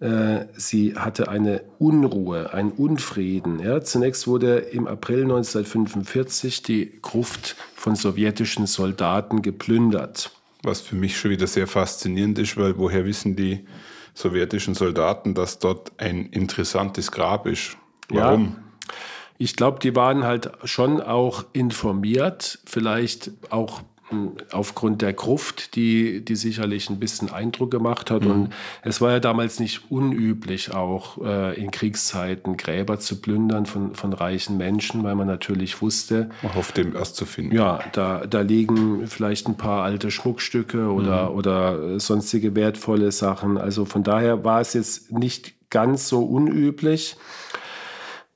äh, 0.00 0.46
sie 0.56 0.94
hatte 0.96 1.28
eine 1.28 1.62
Unruhe, 1.78 2.52
einen 2.52 2.70
Unfrieden. 2.70 3.60
Ja. 3.60 3.82
Zunächst 3.82 4.26
wurde 4.26 4.58
im 4.58 4.86
April 4.86 5.22
1945 5.22 6.62
die 6.62 6.98
Gruft 7.00 7.56
von 7.74 7.96
sowjetischen 7.96 8.66
Soldaten 8.66 9.42
geplündert. 9.42 10.30
Was 10.62 10.80
für 10.80 10.96
mich 10.96 11.16
schon 11.16 11.30
wieder 11.30 11.46
sehr 11.46 11.66
faszinierend 11.66 12.38
ist, 12.38 12.56
weil 12.56 12.76
woher 12.76 13.04
wissen 13.04 13.36
die 13.36 13.66
sowjetischen 14.14 14.74
Soldaten, 14.74 15.34
dass 15.34 15.58
dort 15.58 15.92
ein 15.98 16.26
interessantes 16.26 17.12
Grab 17.12 17.46
ist? 17.46 17.76
Warum? 18.08 18.56
Ja. 18.56 18.94
Ich 19.38 19.56
glaube, 19.56 19.78
die 19.80 19.94
waren 19.94 20.24
halt 20.24 20.50
schon 20.64 21.00
auch 21.00 21.44
informiert, 21.52 22.58
vielleicht 22.64 23.30
auch 23.50 23.82
hm, 24.08 24.34
aufgrund 24.52 25.02
der 25.02 25.12
Gruft, 25.12 25.74
die, 25.74 26.24
die 26.24 26.36
sicherlich 26.36 26.90
ein 26.90 27.00
bisschen 27.00 27.32
Eindruck 27.32 27.72
gemacht 27.72 28.12
hat. 28.12 28.22
Mhm. 28.22 28.30
Und 28.30 28.52
es 28.82 29.00
war 29.00 29.10
ja 29.10 29.18
damals 29.18 29.58
nicht 29.58 29.90
unüblich, 29.90 30.72
auch 30.72 31.18
äh, 31.24 31.60
in 31.60 31.72
Kriegszeiten 31.72 32.56
Gräber 32.56 33.00
zu 33.00 33.20
plündern 33.20 33.66
von, 33.66 33.96
von 33.96 34.12
reichen 34.12 34.58
Menschen, 34.58 35.02
weil 35.02 35.16
man 35.16 35.26
natürlich 35.26 35.82
wusste. 35.82 36.30
Man 36.42 36.54
hofft, 36.54 36.76
dem 36.76 36.94
erst 36.94 37.16
zu 37.16 37.26
finden. 37.26 37.56
Ja, 37.56 37.80
da, 37.92 38.26
da 38.26 38.42
liegen 38.42 39.08
vielleicht 39.08 39.48
ein 39.48 39.56
paar 39.56 39.82
alte 39.82 40.12
Schmuckstücke 40.12 40.88
oder, 40.92 41.30
mhm. 41.30 41.36
oder 41.36 41.98
sonstige 41.98 42.54
wertvolle 42.54 43.10
Sachen. 43.10 43.58
Also 43.58 43.86
von 43.86 44.04
daher 44.04 44.44
war 44.44 44.60
es 44.60 44.72
jetzt 44.74 45.10
nicht 45.10 45.70
ganz 45.70 46.08
so 46.08 46.24
unüblich. 46.24 47.16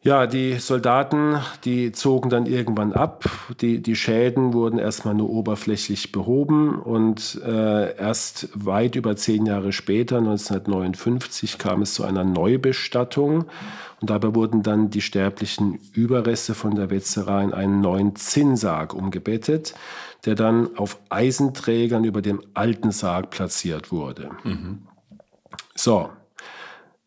Ja, 0.02 0.26
die 0.26 0.54
Soldaten, 0.54 1.42
die 1.64 1.92
zogen 1.92 2.30
dann 2.30 2.46
irgendwann 2.46 2.94
ab. 2.94 3.28
Die, 3.60 3.82
die 3.82 3.96
Schäden 3.96 4.54
wurden 4.54 4.78
erstmal 4.78 5.12
nur 5.12 5.28
oberflächlich 5.28 6.10
behoben 6.10 6.80
und 6.80 7.38
äh, 7.44 7.94
erst 7.96 8.48
weit 8.54 8.96
über 8.96 9.14
zehn 9.16 9.44
Jahre 9.44 9.72
später, 9.72 10.16
1959, 10.16 11.58
kam 11.58 11.82
es 11.82 11.92
zu 11.92 12.04
einer 12.04 12.24
Neubestattung. 12.24 13.44
Und 14.00 14.08
dabei 14.08 14.34
wurden 14.34 14.62
dann 14.62 14.88
die 14.88 15.02
sterblichen 15.02 15.78
Überreste 15.92 16.54
von 16.54 16.74
der 16.74 16.88
Wetzerei 16.88 17.44
in 17.44 17.52
einen 17.52 17.82
neuen 17.82 18.16
Zinnsarg 18.16 18.94
umgebettet, 18.94 19.74
der 20.24 20.34
dann 20.34 20.78
auf 20.78 20.96
Eisenträgern 21.10 22.04
über 22.04 22.22
dem 22.22 22.40
alten 22.54 22.90
Sarg 22.90 23.28
platziert 23.28 23.92
wurde. 23.92 24.30
Mhm. 24.44 24.78
So, 25.74 26.08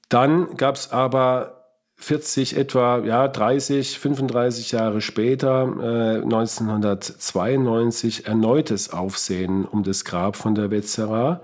dann 0.09 0.55
gab 0.57 0.75
es 0.75 0.91
aber 0.91 1.62
40, 2.03 2.57
etwa 2.57 2.99
ja, 2.99 3.27
30, 3.29 3.97
35 3.97 4.73
Jahre 4.73 4.99
später, 4.99 5.73
äh, 5.79 6.21
1992, 6.21 8.27
erneutes 8.27 8.91
Aufsehen 8.91 9.63
um 9.63 9.83
das 9.83 10.03
Grab 10.03 10.35
von 10.35 10.53
der 10.53 10.69
Wetzera. 10.69 11.39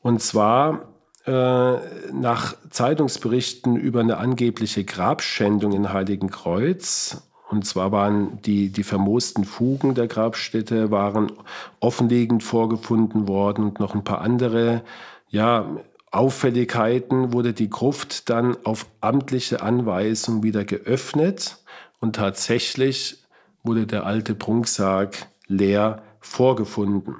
Und 0.00 0.22
zwar 0.22 0.82
äh, 1.26 1.72
nach 2.12 2.54
Zeitungsberichten 2.70 3.76
über 3.76 3.98
eine 3.98 4.18
angebliche 4.18 4.84
Grabschändung 4.84 5.72
in 5.72 5.92
Heiligenkreuz. 5.92 7.24
Und 7.50 7.66
zwar 7.66 7.90
waren 7.90 8.40
die, 8.42 8.68
die 8.68 8.84
vermoosten 8.84 9.44
Fugen 9.44 9.94
der 9.94 10.06
Grabstätte 10.06 10.92
waren 10.92 11.32
offenliegend 11.80 12.44
vorgefunden 12.44 13.26
worden 13.26 13.64
und 13.64 13.80
noch 13.80 13.94
ein 13.94 14.04
paar 14.04 14.20
andere 14.20 14.82
ja, 15.30 15.66
Auffälligkeiten 16.14 17.32
wurde 17.32 17.52
die 17.52 17.68
Gruft 17.68 18.30
dann 18.30 18.56
auf 18.64 18.86
amtliche 19.00 19.62
Anweisung 19.62 20.42
wieder 20.42 20.64
geöffnet 20.64 21.58
und 22.00 22.16
tatsächlich 22.16 23.24
wurde 23.62 23.86
der 23.86 24.06
alte 24.06 24.34
Prunksarg 24.34 25.26
leer 25.46 26.02
vorgefunden. 26.20 27.16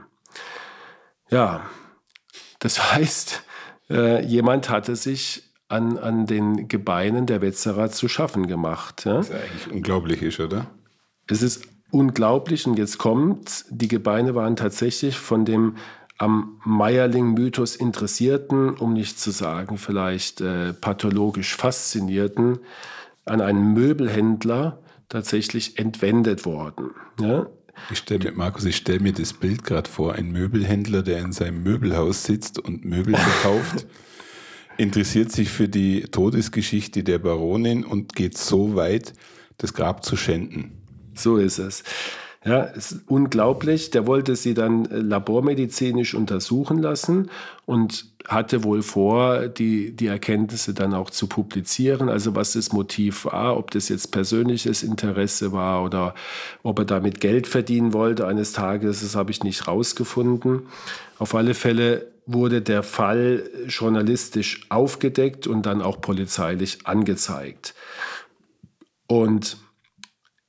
Ja, 1.30 1.68
das 2.58 2.92
heißt, 2.92 3.42
äh, 3.90 4.24
jemand 4.24 4.70
hatte 4.70 4.96
sich 4.96 5.42
an, 5.68 5.98
an 5.98 6.26
den 6.26 6.68
Gebeinen 6.68 7.26
der 7.26 7.40
Wetzerer 7.40 7.90
zu 7.90 8.08
schaffen 8.08 8.46
gemacht. 8.46 9.04
Ja? 9.06 9.16
Das 9.16 9.30
ist 9.30 9.34
eigentlich 9.34 9.70
unglaublich, 9.72 10.22
ist, 10.22 10.40
oder? 10.40 10.66
Es 11.26 11.42
ist 11.42 11.66
unglaublich 11.90 12.66
und 12.66 12.78
jetzt 12.78 12.98
kommt, 12.98 13.64
die 13.70 13.88
Gebeine 13.88 14.34
waren 14.34 14.56
tatsächlich 14.56 15.18
von 15.18 15.44
dem 15.44 15.76
am 16.18 16.60
Meierling-Mythos 16.64 17.76
Interessierten, 17.76 18.70
um 18.70 18.92
nicht 18.92 19.18
zu 19.18 19.30
sagen 19.30 19.78
vielleicht 19.78 20.40
äh, 20.40 20.72
pathologisch 20.72 21.56
Faszinierten, 21.56 22.58
an 23.24 23.40
einen 23.40 23.72
Möbelhändler 23.72 24.78
tatsächlich 25.08 25.78
entwendet 25.78 26.44
worden. 26.44 26.90
Ja? 27.20 27.46
Ich 27.90 27.98
stelle 27.98 28.24
mir, 28.24 28.32
Markus, 28.32 28.64
ich 28.64 28.76
stelle 28.76 29.00
mir 29.00 29.12
das 29.12 29.32
Bild 29.32 29.64
gerade 29.64 29.90
vor, 29.90 30.14
ein 30.14 30.30
Möbelhändler, 30.30 31.02
der 31.02 31.18
in 31.18 31.32
seinem 31.32 31.62
Möbelhaus 31.62 32.24
sitzt 32.24 32.58
und 32.58 32.84
Möbel 32.84 33.16
verkauft, 33.16 33.86
interessiert 34.76 35.32
sich 35.32 35.50
für 35.50 35.68
die 35.68 36.02
Todesgeschichte 36.02 37.02
der 37.02 37.18
Baronin 37.18 37.84
und 37.84 38.14
geht 38.14 38.38
so 38.38 38.76
weit, 38.76 39.12
das 39.58 39.74
Grab 39.74 40.04
zu 40.04 40.16
schänden. 40.16 40.72
So 41.14 41.36
ist 41.36 41.58
es. 41.58 41.84
Ja, 42.44 42.60
ist 42.64 43.00
unglaublich. 43.06 43.90
Der 43.90 44.06
wollte 44.06 44.36
sie 44.36 44.52
dann 44.52 44.84
äh, 44.86 44.98
labormedizinisch 44.98 46.14
untersuchen 46.14 46.76
lassen 46.78 47.30
und 47.64 48.06
hatte 48.28 48.64
wohl 48.64 48.82
vor, 48.82 49.48
die, 49.48 49.96
die 49.96 50.08
Erkenntnisse 50.08 50.74
dann 50.74 50.92
auch 50.92 51.08
zu 51.08 51.26
publizieren. 51.26 52.10
Also 52.10 52.34
was 52.34 52.52
das 52.52 52.70
Motiv 52.72 53.24
war, 53.24 53.56
ob 53.56 53.70
das 53.70 53.88
jetzt 53.88 54.12
persönliches 54.12 54.82
Interesse 54.82 55.52
war 55.52 55.82
oder 55.84 56.14
ob 56.62 56.78
er 56.80 56.84
damit 56.84 57.20
Geld 57.22 57.46
verdienen 57.46 57.94
wollte 57.94 58.26
eines 58.26 58.52
Tages, 58.52 59.00
das 59.00 59.16
habe 59.16 59.30
ich 59.30 59.42
nicht 59.42 59.66
rausgefunden. 59.66 60.62
Auf 61.18 61.34
alle 61.34 61.54
Fälle 61.54 62.08
wurde 62.26 62.60
der 62.60 62.82
Fall 62.82 63.48
journalistisch 63.68 64.66
aufgedeckt 64.68 65.46
und 65.46 65.64
dann 65.64 65.80
auch 65.80 66.00
polizeilich 66.00 66.78
angezeigt. 66.84 67.74
Und 69.06 69.58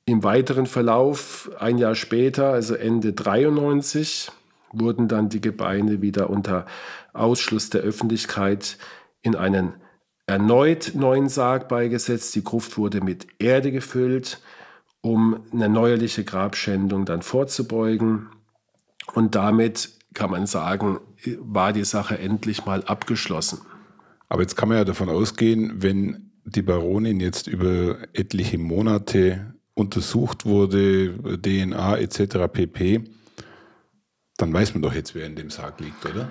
im 0.06 0.22
weiteren 0.22 0.66
Verlauf, 0.66 1.50
ein 1.58 1.78
Jahr 1.78 1.96
später, 1.96 2.50
also 2.50 2.74
Ende 2.74 3.12
93, 3.12 4.30
wurden 4.72 5.08
dann 5.08 5.28
die 5.28 5.40
Gebeine 5.40 6.00
wieder 6.00 6.30
unter 6.30 6.66
Ausschluss 7.12 7.70
der 7.70 7.82
Öffentlichkeit 7.82 8.78
in 9.22 9.34
einen 9.34 9.74
erneut 10.26 10.92
neuen 10.94 11.28
Sarg 11.28 11.68
beigesetzt. 11.68 12.34
Die 12.36 12.44
Gruft 12.44 12.78
wurde 12.78 13.00
mit 13.00 13.26
Erde 13.38 13.72
gefüllt, 13.72 14.40
um 15.00 15.40
eine 15.52 15.68
neuerliche 15.68 16.24
Grabschändung 16.24 17.04
dann 17.04 17.22
vorzubeugen. 17.22 18.28
Und 19.14 19.34
damit 19.34 19.90
kann 20.14 20.30
man 20.30 20.46
sagen, 20.46 21.00
war 21.38 21.72
die 21.72 21.84
Sache 21.84 22.18
endlich 22.18 22.64
mal 22.64 22.84
abgeschlossen. 22.84 23.60
Aber 24.28 24.42
jetzt 24.42 24.56
kann 24.56 24.68
man 24.68 24.78
ja 24.78 24.84
davon 24.84 25.08
ausgehen, 25.08 25.82
wenn 25.82 26.30
die 26.44 26.62
Baronin 26.62 27.18
jetzt 27.18 27.48
über 27.48 27.98
etliche 28.12 28.58
Monate 28.58 29.55
untersucht 29.76 30.46
wurde, 30.46 31.38
DNA 31.38 31.98
etc. 31.98 32.48
pp., 32.52 33.04
dann 34.38 34.52
weiß 34.52 34.74
man 34.74 34.82
doch 34.82 34.92
jetzt, 34.92 35.14
wer 35.14 35.26
in 35.26 35.36
dem 35.36 35.50
Sarg 35.50 35.80
liegt, 35.80 36.04
oder? 36.04 36.30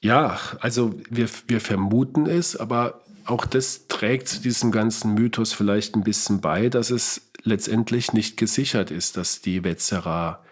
Ja, 0.00 0.38
also 0.60 0.94
wir, 1.08 1.28
wir 1.46 1.60
vermuten 1.60 2.26
es, 2.26 2.56
aber 2.56 3.02
auch 3.24 3.46
das 3.46 3.86
trägt 3.86 4.28
zu 4.28 4.40
diesem 4.42 4.72
ganzen 4.72 5.14
Mythos 5.14 5.52
vielleicht 5.52 5.94
ein 5.94 6.02
bisschen 6.02 6.40
bei, 6.40 6.68
dass 6.68 6.90
es 6.90 7.30
letztendlich 7.44 8.12
nicht 8.12 8.36
gesichert 8.36 8.90
ist, 8.90 9.16
dass 9.16 9.40
die 9.40 9.62
Wetzera 9.62 10.42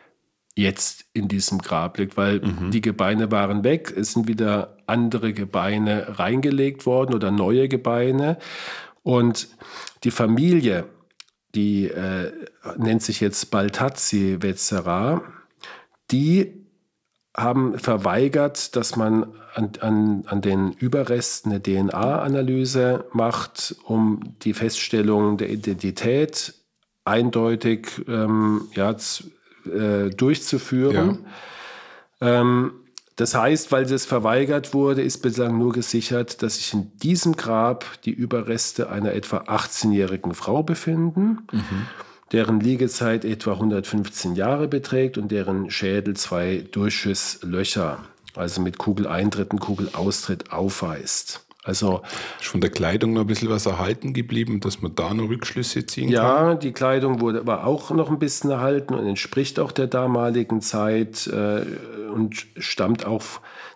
jetzt 0.54 1.06
in 1.12 1.28
diesem 1.28 1.58
Grab 1.58 1.98
liegt, 1.98 2.16
weil 2.16 2.40
mhm. 2.40 2.70
die 2.70 2.80
Gebeine 2.80 3.30
waren 3.30 3.64
weg, 3.64 3.92
es 3.96 4.12
sind 4.12 4.28
wieder 4.28 4.76
andere 4.86 5.32
Gebeine 5.32 6.18
reingelegt 6.18 6.86
worden 6.86 7.14
oder 7.14 7.30
neue 7.30 7.68
Gebeine 7.68 8.38
und 9.02 9.48
die 10.04 10.10
Familie 10.10 10.86
die 11.54 11.86
äh, 11.86 12.32
nennt 12.76 13.02
sich 13.02 13.20
jetzt 13.20 13.50
Baltazzi 13.50 14.38
Vetzera, 14.40 15.22
die 16.10 16.66
haben 17.36 17.78
verweigert, 17.78 18.76
dass 18.76 18.96
man 18.96 19.34
an, 19.54 19.72
an, 19.80 20.24
an 20.26 20.40
den 20.40 20.72
Überresten 20.72 21.52
eine 21.52 21.62
DNA-Analyse 21.62 23.04
macht, 23.12 23.76
um 23.84 24.34
die 24.42 24.52
Feststellung 24.52 25.36
der 25.36 25.50
Identität 25.50 26.54
eindeutig 27.04 28.02
ähm, 28.08 28.68
ja, 28.74 28.94
äh, 29.64 30.10
durchzuführen. 30.10 31.26
Ja. 32.20 32.40
Ähm, 32.40 32.72
das 33.20 33.34
heißt, 33.34 33.70
weil 33.70 33.84
das 33.84 34.06
verweigert 34.06 34.72
wurde, 34.72 35.02
ist 35.02 35.18
bislang 35.18 35.58
nur 35.58 35.72
gesichert, 35.72 36.42
dass 36.42 36.54
sich 36.54 36.72
in 36.72 36.90
diesem 37.02 37.36
Grab 37.36 37.84
die 38.06 38.12
Überreste 38.12 38.88
einer 38.88 39.12
etwa 39.12 39.42
18-jährigen 39.42 40.32
Frau 40.32 40.62
befinden, 40.62 41.46
mhm. 41.52 41.86
deren 42.32 42.60
Liegezeit 42.60 43.26
etwa 43.26 43.52
115 43.52 44.36
Jahre 44.36 44.68
beträgt 44.68 45.18
und 45.18 45.30
deren 45.30 45.70
Schädel 45.70 46.16
zwei 46.16 46.64
Durchschusslöcher, 46.72 47.98
also 48.36 48.62
mit 48.62 48.78
Kugeleintritt 48.78 49.50
und 49.50 49.60
Kugelaustritt, 49.60 50.50
aufweist. 50.50 51.44
Also 51.62 52.00
ist 52.40 52.48
von 52.48 52.62
der 52.62 52.70
Kleidung 52.70 53.12
noch 53.12 53.22
ein 53.22 53.26
bisschen 53.26 53.50
was 53.50 53.66
erhalten 53.66 54.14
geblieben, 54.14 54.60
dass 54.60 54.80
man 54.80 54.94
da 54.94 55.12
noch 55.12 55.28
Rückschlüsse 55.28 55.84
ziehen 55.84 56.08
ja, 56.08 56.22
kann? 56.22 56.48
Ja, 56.48 56.54
die 56.54 56.72
Kleidung 56.72 57.20
wurde 57.20 57.40
aber 57.40 57.66
auch 57.66 57.90
noch 57.90 58.10
ein 58.10 58.18
bisschen 58.18 58.50
erhalten 58.50 58.94
und 58.94 59.06
entspricht 59.06 59.60
auch 59.60 59.70
der 59.70 59.86
damaligen 59.86 60.62
Zeit 60.62 61.26
äh, 61.26 61.64
und 62.10 62.46
stammt 62.56 63.04
auch, 63.04 63.24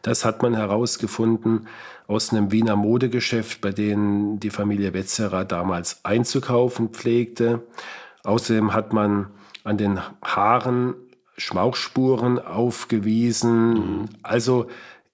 das 0.01 0.25
hat 0.25 0.43
man 0.43 0.55
herausgefunden, 0.55 1.67
aus 2.07 2.33
einem 2.33 2.53
Wiener 2.53 2.77
Modegeschäft, 2.77 3.61
bei 3.61 3.71
dem 3.71 4.41
die 4.41 4.51
Familie 4.51 4.95
Wetzerer 4.95 5.45
damals 5.45 6.05
einzukaufen 6.05 6.91
pflegte. 6.91 7.63
Außerdem 8.25 8.73
hat 8.73 8.93
man 8.95 9.29
an 9.63 9.77
den 9.77 10.01
Haaren 10.23 10.95
Schmauchspuren 11.37 12.39
aufgewiesen. 12.39 13.73
Mhm. 13.73 14.05
Also 14.23 14.69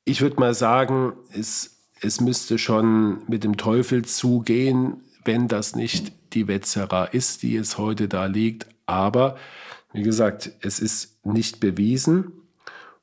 ich 0.05 0.21
würde 0.21 0.39
mal 0.39 0.55
sagen, 0.55 1.15
es 1.33 1.80
es 2.01 2.21
müsste 2.21 2.59
schon 2.59 3.19
mit 3.29 3.45
dem 3.45 3.57
Teufel 3.57 4.05
zugehen, 4.05 5.03
wenn 5.25 5.49
das 5.49 5.77
nicht 5.77 6.13
die 6.33 6.49
Wetzera 6.49 7.05
ist, 7.05 7.43
die 7.43 7.57
es 7.57 7.79
heute 7.79 8.09
da 8.09 8.27
liegt. 8.27 8.67
Aber 8.87 9.37
wie 9.93 10.03
gesagt, 10.03 10.53
es 10.61 10.79
ist 10.79 11.25
nicht 11.25 11.61
bewiesen. 11.61 12.33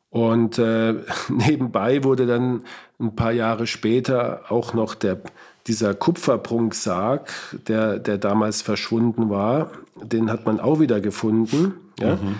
Und 0.10 0.58
äh, 0.58 0.96
nebenbei 1.30 2.04
wurde 2.04 2.26
dann 2.26 2.64
ein 3.00 3.16
paar 3.16 3.32
Jahre 3.32 3.68
später 3.68 4.52
auch 4.52 4.74
noch 4.74 4.96
der, 4.96 5.22
dieser 5.68 5.94
Kupferprunkssarg, 5.94 7.32
der, 7.68 8.00
der 8.00 8.18
damals 8.18 8.62
verschwunden 8.62 9.30
war, 9.30 9.72
den 10.02 10.32
hat 10.32 10.46
man 10.46 10.60
auch 10.60 10.80
wieder 10.80 11.02
gefunden. 11.02 11.74
Ja? 12.00 12.16
Mhm. 12.16 12.36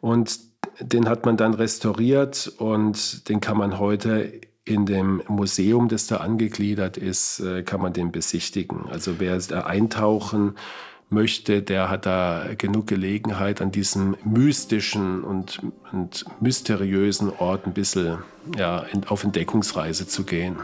Und 0.00 0.40
den 0.80 1.08
hat 1.08 1.24
man 1.24 1.36
dann 1.36 1.54
restauriert 1.54 2.52
und 2.58 3.28
den 3.28 3.40
kann 3.40 3.56
man 3.56 3.78
heute 3.78 4.32
in 4.64 4.86
dem 4.86 5.22
Museum, 5.28 5.88
das 5.88 6.06
da 6.06 6.18
angegliedert 6.18 6.96
ist, 6.96 7.40
äh, 7.40 7.62
kann 7.62 7.80
man 7.80 7.92
den 7.92 8.12
besichtigen. 8.12 8.86
Also 8.90 9.18
wer 9.18 9.38
da 9.38 9.62
eintauchen 9.62 10.54
möchte, 11.10 11.62
der 11.62 11.90
hat 11.90 12.06
da 12.06 12.46
genug 12.56 12.86
Gelegenheit, 12.86 13.60
an 13.60 13.70
diesem 13.70 14.16
mystischen 14.24 15.22
und, 15.22 15.60
und 15.92 16.24
mysteriösen 16.40 17.30
Ort 17.38 17.66
ein 17.66 17.74
bisschen 17.74 18.18
ja, 18.56 18.86
auf 19.08 19.24
Entdeckungsreise 19.24 20.06
zu 20.06 20.24
gehen. 20.24 20.56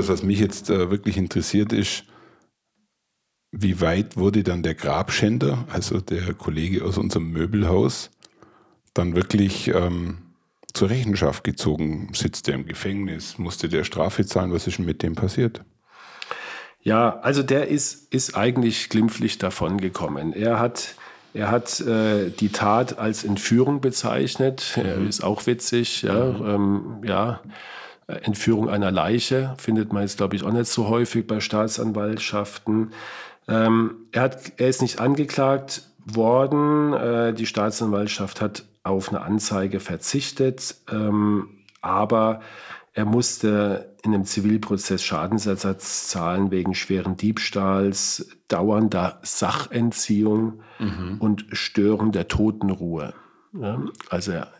Markus, 0.00 0.08
was 0.08 0.22
mich 0.22 0.38
jetzt 0.38 0.70
äh, 0.70 0.90
wirklich 0.90 1.18
interessiert 1.18 1.74
ist, 1.74 2.04
wie 3.52 3.82
weit 3.82 4.16
wurde 4.16 4.42
dann 4.42 4.62
der 4.62 4.74
Grabschänder, 4.74 5.66
also 5.70 6.00
der 6.00 6.32
Kollege 6.32 6.84
aus 6.86 6.96
unserem 6.96 7.30
Möbelhaus, 7.30 8.10
dann 8.94 9.14
wirklich 9.14 9.68
ähm, 9.68 10.18
zur 10.72 10.88
Rechenschaft 10.88 11.44
gezogen? 11.44 12.08
Sitzt 12.14 12.48
er 12.48 12.54
im 12.54 12.64
Gefängnis? 12.64 13.36
Musste 13.36 13.68
der 13.68 13.84
Strafe 13.84 14.24
zahlen? 14.24 14.52
Was 14.52 14.66
ist 14.66 14.78
denn 14.78 14.86
mit 14.86 15.02
dem 15.02 15.16
passiert? 15.16 15.62
Ja, 16.80 17.18
also 17.20 17.42
der 17.42 17.68
ist, 17.68 18.10
ist 18.14 18.34
eigentlich 18.34 18.88
glimpflich 18.88 19.36
davongekommen. 19.36 20.32
Er 20.32 20.58
hat, 20.58 20.94
er 21.34 21.50
hat 21.50 21.78
äh, 21.80 22.30
die 22.30 22.48
Tat 22.48 22.98
als 22.98 23.24
Entführung 23.24 23.82
bezeichnet. 23.82 24.76
Mhm. 24.76 24.84
Er 24.86 24.96
ist 25.06 25.22
auch 25.22 25.46
witzig, 25.46 26.02
ja. 26.02 26.24
Mhm. 26.24 26.46
Ähm, 26.46 27.00
ja. 27.04 27.40
Entführung 28.22 28.68
einer 28.68 28.90
Leiche 28.90 29.54
findet 29.58 29.92
man 29.92 30.02
jetzt, 30.02 30.18
glaube 30.18 30.36
ich, 30.36 30.42
auch 30.42 30.52
nicht 30.52 30.66
so 30.66 30.88
häufig 30.88 31.26
bei 31.26 31.40
Staatsanwaltschaften. 31.40 32.92
Ähm, 33.48 34.06
er, 34.12 34.22
hat, 34.22 34.52
er 34.58 34.68
ist 34.68 34.82
nicht 34.82 35.00
angeklagt 35.00 35.82
worden. 36.04 36.92
Äh, 36.92 37.34
die 37.34 37.46
Staatsanwaltschaft 37.46 38.40
hat 38.40 38.64
auf 38.82 39.10
eine 39.10 39.22
Anzeige 39.22 39.80
verzichtet, 39.80 40.76
ähm, 40.90 41.48
aber 41.80 42.40
er 42.92 43.04
musste 43.04 43.94
in 44.02 44.14
einem 44.14 44.24
Zivilprozess 44.24 45.02
Schadensersatz 45.02 46.08
zahlen 46.08 46.50
wegen 46.50 46.74
schweren 46.74 47.16
Diebstahls, 47.16 48.28
dauernder 48.48 49.18
Sachentziehung 49.22 50.62
mhm. 50.78 51.16
und 51.18 51.46
Stören 51.52 52.12
der 52.12 52.28
Totenruhe. 52.28 53.14
Ja, 53.52 53.82
also 54.08 54.32
er, 54.32 54.52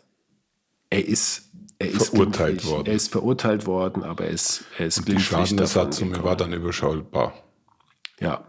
er 0.89 1.07
ist 1.07 1.50
er 1.81 1.91
ist 1.91 2.09
verurteilt 2.09 2.65
worden. 2.65 2.87
Er 2.87 2.93
ist 2.93 3.11
verurteilt 3.11 3.65
worden, 3.65 4.03
aber 4.03 4.25
er 4.25 4.31
ist, 4.31 4.65
er 4.77 4.87
ist 4.87 4.99
Und 4.99 5.09
Die 5.09 5.19
Schadenersatzsumme 5.19 6.23
war 6.23 6.35
dann 6.35 6.53
überschaubar. 6.53 7.33
Ja, 8.19 8.45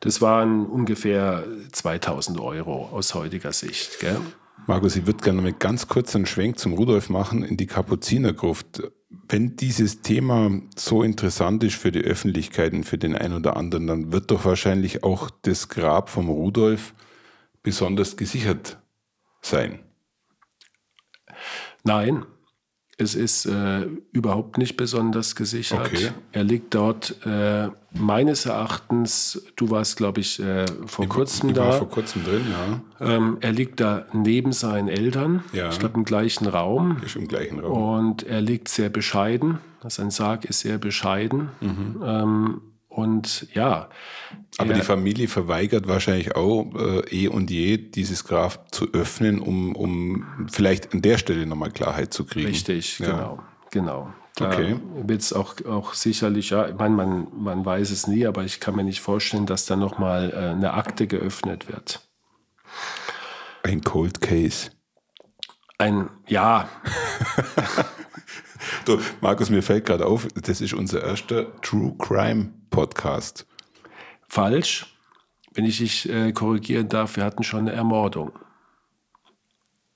das 0.00 0.20
waren 0.20 0.66
ungefähr 0.66 1.44
2000 1.72 2.40
Euro 2.40 2.88
aus 2.92 3.14
heutiger 3.14 3.52
Sicht. 3.52 4.00
Gell? 4.00 4.20
Markus, 4.66 4.96
ich 4.96 5.06
würde 5.06 5.22
gerne 5.22 5.42
mal 5.42 5.52
ganz 5.52 5.86
kurz 5.86 6.14
einen 6.16 6.26
Schwenk 6.26 6.58
zum 6.58 6.72
Rudolf 6.72 7.08
machen 7.08 7.44
in 7.44 7.56
die 7.56 7.66
Kapuzinergruft. 7.66 8.82
Wenn 9.28 9.56
dieses 9.56 10.02
Thema 10.02 10.50
so 10.76 11.02
interessant 11.02 11.62
ist 11.62 11.76
für 11.76 11.92
die 11.92 12.02
Öffentlichkeit 12.02 12.72
und 12.72 12.84
für 12.84 12.98
den 12.98 13.14
einen 13.14 13.34
oder 13.34 13.56
anderen, 13.56 13.86
dann 13.86 14.12
wird 14.12 14.30
doch 14.30 14.44
wahrscheinlich 14.44 15.04
auch 15.04 15.30
das 15.42 15.68
Grab 15.68 16.10
vom 16.10 16.28
Rudolf 16.28 16.94
besonders 17.62 18.16
gesichert 18.16 18.78
sein. 19.40 19.78
Nein, 21.84 22.24
es 22.98 23.14
ist 23.14 23.44
äh, 23.44 23.86
überhaupt 24.12 24.56
nicht 24.56 24.76
besonders 24.76 25.36
gesichert. 25.36 25.86
Okay. 25.86 26.10
Er 26.32 26.44
liegt 26.44 26.74
dort 26.74 27.16
äh, 27.26 27.68
meines 27.92 28.46
Erachtens, 28.46 29.42
du 29.56 29.70
warst, 29.70 29.98
glaube 29.98 30.20
ich, 30.20 30.40
äh, 30.40 30.64
vor 30.86 31.04
ich, 31.04 31.10
kurzem 31.10 31.50
ich 31.50 31.56
da. 31.56 31.66
War 31.66 31.72
vor 31.74 31.90
kurzem 31.90 32.24
drin, 32.24 32.42
ja. 32.50 33.06
Ähm, 33.06 33.36
er 33.40 33.52
liegt 33.52 33.80
da 33.80 34.06
neben 34.14 34.52
seinen 34.52 34.88
Eltern. 34.88 35.44
Ja. 35.52 35.68
Ich 35.68 35.78
glaube, 35.78 35.96
im 35.98 36.04
gleichen 36.04 36.46
Raum. 36.46 36.96
Ist 37.04 37.16
im 37.16 37.28
gleichen 37.28 37.60
Raum. 37.60 37.98
Und 37.98 38.22
er 38.22 38.40
liegt 38.40 38.68
sehr 38.68 38.88
bescheiden. 38.88 39.58
Sein 39.88 40.10
Sarg 40.10 40.46
ist 40.46 40.60
sehr 40.60 40.78
bescheiden. 40.78 41.50
Mhm. 41.60 42.02
Ähm, 42.04 42.60
und 42.96 43.46
ja. 43.52 43.90
Aber 44.56 44.72
die 44.72 44.80
Familie 44.80 45.28
verweigert 45.28 45.86
wahrscheinlich 45.86 46.34
auch 46.34 46.66
äh, 46.74 47.00
eh 47.10 47.28
und 47.28 47.50
je, 47.50 47.76
dieses 47.76 48.24
Grab 48.24 48.74
zu 48.74 48.92
öffnen, 48.94 49.38
um, 49.38 49.76
um 49.76 50.46
vielleicht 50.50 50.94
an 50.94 51.02
der 51.02 51.18
Stelle 51.18 51.44
nochmal 51.44 51.70
Klarheit 51.70 52.14
zu 52.14 52.24
kriegen. 52.24 52.48
Richtig, 52.48 52.98
ja. 52.98 53.06
genau. 53.06 53.38
genau. 53.70 54.12
Da 54.36 54.48
okay. 54.48 54.76
wird 55.02 55.20
es 55.20 55.34
auch, 55.34 55.54
auch 55.66 55.92
sicherlich, 55.92 56.50
ja, 56.50 56.68
ich 56.68 56.74
meine, 56.74 56.94
man, 56.94 57.28
man 57.36 57.64
weiß 57.66 57.90
es 57.90 58.06
nie, 58.06 58.26
aber 58.26 58.44
ich 58.44 58.60
kann 58.60 58.74
mir 58.74 58.84
nicht 58.84 59.00
vorstellen, 59.00 59.44
dass 59.44 59.66
da 59.66 59.76
nochmal 59.76 60.30
äh, 60.30 60.50
eine 60.50 60.72
Akte 60.72 61.06
geöffnet 61.06 61.68
wird. 61.68 62.00
Ein 63.62 63.82
Cold 63.82 64.22
Case. 64.22 64.70
Ein, 65.78 66.08
ja. 66.26 66.68
du, 68.84 69.00
Markus, 69.20 69.50
mir 69.50 69.62
fällt 69.62 69.86
gerade 69.86 70.06
auf, 70.06 70.26
das 70.34 70.60
ist 70.60 70.74
unser 70.74 71.02
erster 71.02 71.60
True 71.60 71.94
Crime 71.98 72.50
Podcast. 72.70 73.46
Falsch. 74.28 74.86
Wenn 75.54 75.64
ich 75.64 75.78
dich 75.78 76.08
äh, 76.08 76.32
korrigieren 76.32 76.88
darf, 76.88 77.16
wir 77.16 77.24
hatten 77.24 77.42
schon 77.42 77.60
eine 77.60 77.72
Ermordung. 77.72 78.32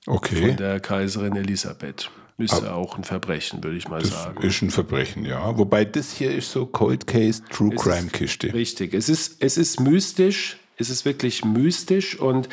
Okay. 0.07 0.47
Von 0.47 0.57
der 0.57 0.79
Kaiserin 0.79 1.35
Elisabeth. 1.35 2.09
Ist 2.37 2.59
ja 2.59 2.73
auch 2.73 2.97
ein 2.97 3.03
Verbrechen, 3.03 3.63
würde 3.63 3.77
ich 3.77 3.87
mal 3.87 4.01
das 4.01 4.09
sagen. 4.09 4.41
Ist 4.41 4.63
ein 4.63 4.71
Verbrechen, 4.71 5.25
ja. 5.25 5.55
Wobei 5.59 5.85
das 5.85 6.11
hier 6.11 6.33
ist 6.33 6.51
so 6.51 6.65
Cold 6.65 7.05
Case, 7.05 7.43
True 7.51 7.75
es 7.75 7.81
Crime 7.81 8.09
Kiste. 8.09 8.51
Richtig. 8.51 8.95
Es 8.95 9.09
ist, 9.09 9.43
es 9.43 9.57
ist 9.57 9.79
mystisch. 9.79 10.57
Es 10.77 10.89
ist 10.89 11.05
wirklich 11.05 11.45
mystisch. 11.45 12.19
Und 12.19 12.49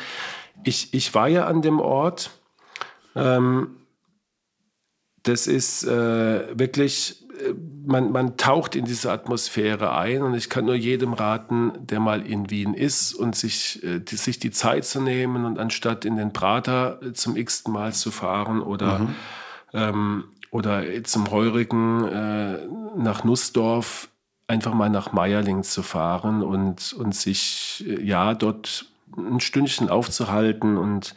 ich, 0.63 0.93
ich 0.93 1.15
war 1.15 1.27
ja 1.27 1.47
an 1.47 1.63
dem 1.63 1.79
Ort. 1.79 2.29
Ähm, 3.15 3.78
das 5.23 5.47
ist 5.47 5.83
äh, 5.83 6.57
wirklich 6.57 7.19
man, 7.85 8.11
man 8.11 8.37
taucht 8.37 8.75
in 8.75 8.85
diese 8.85 9.11
Atmosphäre 9.11 9.95
ein 9.95 10.21
und 10.21 10.33
ich 10.33 10.49
kann 10.49 10.65
nur 10.65 10.75
jedem 10.75 11.13
raten, 11.13 11.73
der 11.79 11.99
mal 11.99 12.25
in 12.25 12.49
Wien 12.49 12.73
ist 12.73 13.13
und 13.13 13.35
sich, 13.35 13.83
äh, 13.83 13.99
die, 13.99 14.15
sich 14.15 14.39
die 14.39 14.51
Zeit 14.51 14.85
zu 14.85 15.01
nehmen 15.01 15.45
und 15.45 15.59
anstatt 15.59 16.05
in 16.05 16.17
den 16.17 16.33
Prater 16.33 16.99
äh, 17.01 17.13
zum 17.13 17.35
x-ten 17.35 17.73
Mal 17.73 17.93
zu 17.93 18.11
fahren 18.11 18.61
oder, 18.61 18.99
mhm. 18.99 19.15
ähm, 19.73 20.23
oder 20.51 20.83
zum 21.03 21.29
Heurigen 21.31 22.05
äh, 22.05 22.59
nach 22.97 23.23
Nussdorf 23.23 24.09
einfach 24.47 24.73
mal 24.73 24.89
nach 24.89 25.11
Meierling 25.11 25.63
zu 25.63 25.83
fahren 25.83 26.41
und, 26.43 26.93
und 26.93 27.15
sich 27.15 27.85
äh, 27.87 28.03
ja 28.03 28.33
dort 28.33 28.85
ein 29.17 29.39
Stündchen 29.39 29.89
aufzuhalten 29.89 30.77
und 30.77 31.15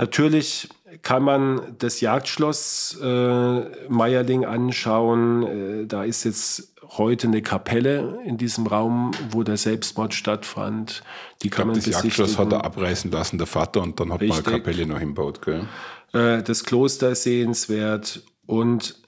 Natürlich 0.00 0.70
kann 1.02 1.22
man 1.22 1.76
das 1.78 2.00
Jagdschloss 2.00 2.98
äh, 3.02 3.88
Meierling 3.88 4.44
anschauen. 4.44 5.82
Äh, 5.82 5.86
da 5.86 6.04
ist 6.04 6.24
jetzt 6.24 6.74
heute 6.96 7.28
eine 7.28 7.42
Kapelle 7.42 8.20
in 8.24 8.36
diesem 8.36 8.66
Raum, 8.66 9.12
wo 9.30 9.42
der 9.42 9.56
Selbstmord 9.56 10.14
stattfand. 10.14 11.02
Die 11.42 11.46
ich 11.46 11.52
kann 11.52 11.64
glaub, 11.66 11.76
man 11.76 11.84
das 11.84 12.02
Jagdschloss 12.02 12.38
hat 12.38 12.52
er 12.52 12.64
abreißen 12.64 13.10
lassen, 13.10 13.38
der 13.38 13.46
Vater, 13.46 13.82
und 13.82 14.00
dann 14.00 14.12
hat 14.12 14.20
Richtig. 14.20 14.44
man 14.44 14.52
eine 14.52 14.62
Kapelle 14.62 14.86
noch 14.86 14.98
hinbaut. 14.98 15.42
Gell? 15.42 15.68
Äh, 16.12 16.42
das 16.42 16.64
Kloster 16.64 17.10
ist 17.10 17.22
sehenswert 17.22 18.22
und 18.46 19.00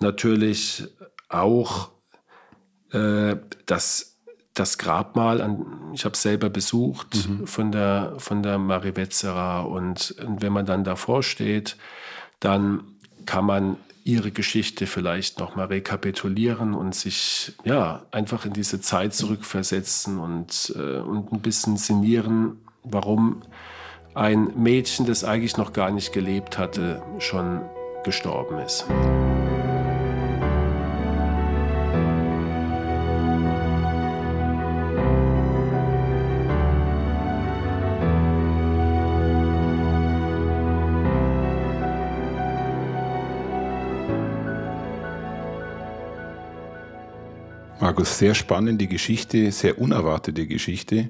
natürlich 0.00 0.84
auch 1.28 1.90
äh, 2.92 3.36
das 3.66 4.17
das 4.58 4.78
Grabmal, 4.78 5.40
an, 5.40 5.64
ich 5.92 6.04
habe 6.04 6.14
es 6.14 6.22
selber 6.22 6.50
besucht 6.50 7.28
mhm. 7.28 7.46
von 7.46 7.72
der, 7.72 8.14
von 8.18 8.42
der 8.42 8.58
Marie 8.58 8.96
Wetzerer 8.96 9.68
und, 9.68 10.14
und 10.26 10.42
wenn 10.42 10.52
man 10.52 10.66
dann 10.66 10.84
davor 10.84 11.22
steht, 11.22 11.76
dann 12.40 12.82
kann 13.26 13.44
man 13.44 13.76
ihre 14.04 14.30
Geschichte 14.30 14.86
vielleicht 14.86 15.38
nochmal 15.38 15.66
rekapitulieren 15.66 16.72
und 16.72 16.94
sich 16.94 17.52
ja 17.64 18.06
einfach 18.10 18.46
in 18.46 18.54
diese 18.54 18.80
Zeit 18.80 19.12
zurückversetzen 19.12 20.18
und, 20.18 20.72
äh, 20.76 20.98
und 20.98 21.30
ein 21.30 21.40
bisschen 21.40 21.76
sinnieren, 21.76 22.58
warum 22.84 23.42
ein 24.14 24.50
Mädchen, 24.56 25.04
das 25.04 25.24
eigentlich 25.24 25.58
noch 25.58 25.74
gar 25.74 25.90
nicht 25.90 26.12
gelebt 26.12 26.58
hatte, 26.58 27.02
schon 27.18 27.60
gestorben 28.02 28.58
ist. 28.58 28.86
Markus, 47.98 48.18
sehr 48.18 48.36
spannende 48.36 48.86
Geschichte, 48.86 49.50
sehr 49.50 49.80
unerwartete 49.80 50.46
Geschichte, 50.46 51.08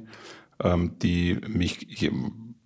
ähm, 0.65 0.93
die 1.03 1.37
mich 1.47 2.11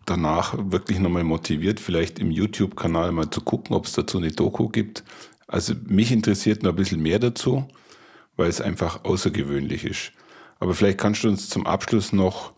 danach 0.06 0.54
wirklich 0.56 1.00
nochmal 1.00 1.24
motiviert, 1.24 1.80
vielleicht 1.80 2.20
im 2.20 2.30
YouTube-Kanal 2.30 3.10
mal 3.10 3.30
zu 3.30 3.40
gucken, 3.40 3.74
ob 3.74 3.86
es 3.86 3.94
dazu 3.94 4.18
eine 4.18 4.30
Doku 4.30 4.68
gibt. 4.68 5.02
Also 5.48 5.74
mich 5.86 6.12
interessiert 6.12 6.62
noch 6.62 6.70
ein 6.70 6.76
bisschen 6.76 7.02
mehr 7.02 7.18
dazu, 7.18 7.66
weil 8.36 8.48
es 8.48 8.60
einfach 8.60 9.04
außergewöhnlich 9.04 9.84
ist. 9.84 10.12
Aber 10.60 10.74
vielleicht 10.74 10.98
kannst 10.98 11.24
du 11.24 11.28
uns 11.28 11.48
zum 11.48 11.66
Abschluss 11.66 12.12
noch 12.12 12.52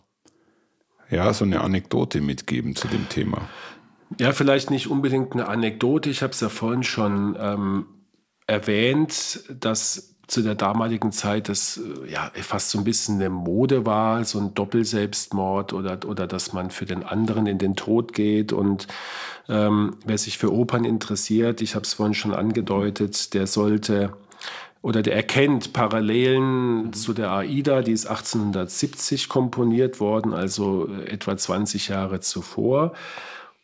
ja, 1.09 1.33
so 1.33 1.45
eine 1.45 1.61
Anekdote 1.61 2.21
mitgeben 2.21 2.75
zu 2.75 2.87
dem 2.87 3.09
Thema. 3.09 3.49
Ja, 4.19 4.33
vielleicht 4.33 4.69
nicht 4.69 4.85
unbedingt 4.85 5.33
eine 5.33 5.47
Anekdote. 5.47 6.11
Ich 6.11 6.21
habe 6.21 6.31
es 6.31 6.41
ja 6.41 6.49
vorhin 6.49 6.83
schon 6.83 7.35
ähm, 7.39 7.85
erwähnt, 8.45 9.43
dass 9.49 10.14
zu 10.27 10.41
der 10.41 10.55
damaligen 10.55 11.11
Zeit 11.11 11.49
das 11.49 11.77
äh, 11.77 12.11
ja 12.11 12.31
fast 12.33 12.71
so 12.71 12.77
ein 12.77 12.83
bisschen 12.83 13.15
eine 13.15 13.29
Mode 13.29 13.85
war, 13.85 14.23
so 14.25 14.39
ein 14.39 14.53
Doppelselbstmord 14.53 15.73
oder, 15.73 15.99
oder 16.05 16.27
dass 16.27 16.53
man 16.53 16.71
für 16.71 16.85
den 16.85 17.03
anderen 17.03 17.47
in 17.47 17.57
den 17.57 17.75
Tod 17.75 18.13
geht. 18.13 18.53
Und 18.53 18.87
ähm, 19.47 19.97
wer 20.05 20.17
sich 20.17 20.37
für 20.37 20.53
Opern 20.53 20.85
interessiert, 20.85 21.61
ich 21.61 21.75
habe 21.75 21.83
es 21.83 21.93
vorhin 21.93 22.13
schon 22.13 22.33
angedeutet, 22.33 23.33
der 23.33 23.47
sollte 23.47 24.13
oder 24.81 25.01
der 25.01 25.15
erkennt 25.15 25.73
Parallelen 25.73 26.93
zu 26.93 27.13
der 27.13 27.31
AIDA, 27.31 27.81
die 27.81 27.91
ist 27.91 28.05
1870 28.05 29.29
komponiert 29.29 29.99
worden, 29.99 30.31
also 30.33 30.87
äh, 30.87 31.09
etwa 31.09 31.35
20 31.35 31.87
Jahre 31.87 32.19
zuvor. 32.19 32.93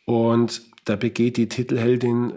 Und 0.05 0.63
da 0.85 0.95
begeht 0.95 1.37
die 1.37 1.47
Titelheldin 1.47 2.33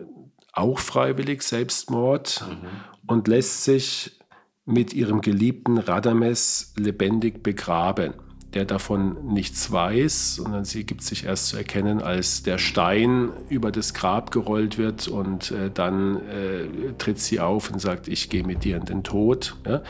auch 0.55 0.79
freiwillig 0.79 1.43
Selbstmord 1.43 2.45
mhm. 2.49 2.69
und 3.07 3.29
lässt 3.29 3.65
sich 3.65 4.19
mit 4.65 4.95
ihrem 4.95 5.21
geliebten 5.21 5.79
Radames 5.79 6.73
lebendig 6.77 7.43
begraben, 7.43 8.15
der 8.55 8.65
davon 8.65 9.27
nichts 9.27 9.71
weiß, 9.71 10.37
sondern 10.37 10.65
sie 10.65 10.85
gibt 10.85 11.03
sich 11.03 11.25
erst 11.25 11.49
zu 11.49 11.57
erkennen, 11.57 12.01
als 12.01 12.43
der 12.45 12.59
Stein 12.59 13.31
über 13.49 13.73
das 13.73 13.95
Grab 13.95 14.31
gerollt 14.31 14.79
wird 14.79 15.09
und 15.09 15.51
äh, 15.51 15.71
dann 15.71 16.17
äh, 16.29 16.93
tritt 16.99 17.19
sie 17.19 17.41
auf 17.41 17.71
und 17.71 17.81
sagt, 17.81 18.09
ich 18.09 18.31
gehe 18.31 18.45
mit 18.45 18.65
dir 18.65 18.77
in 18.77 18.85
den 18.85 19.03
Tod. 19.03 19.57
Ja? 19.67 19.83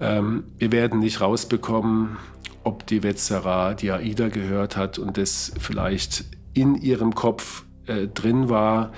Ähm, 0.00 0.44
wir 0.58 0.72
werden 0.72 1.00
nicht 1.00 1.20
rausbekommen, 1.20 2.16
ob 2.64 2.86
die 2.86 3.02
Wetzera 3.02 3.74
die 3.74 3.92
Aida 3.92 4.28
gehört 4.28 4.76
hat 4.76 4.98
und 4.98 5.16
das 5.18 5.52
vielleicht 5.60 6.24
in 6.54 6.74
ihrem 6.74 7.14
Kopf 7.14 7.64
äh, 7.86 8.08
drin 8.08 8.48
war. 8.48 8.92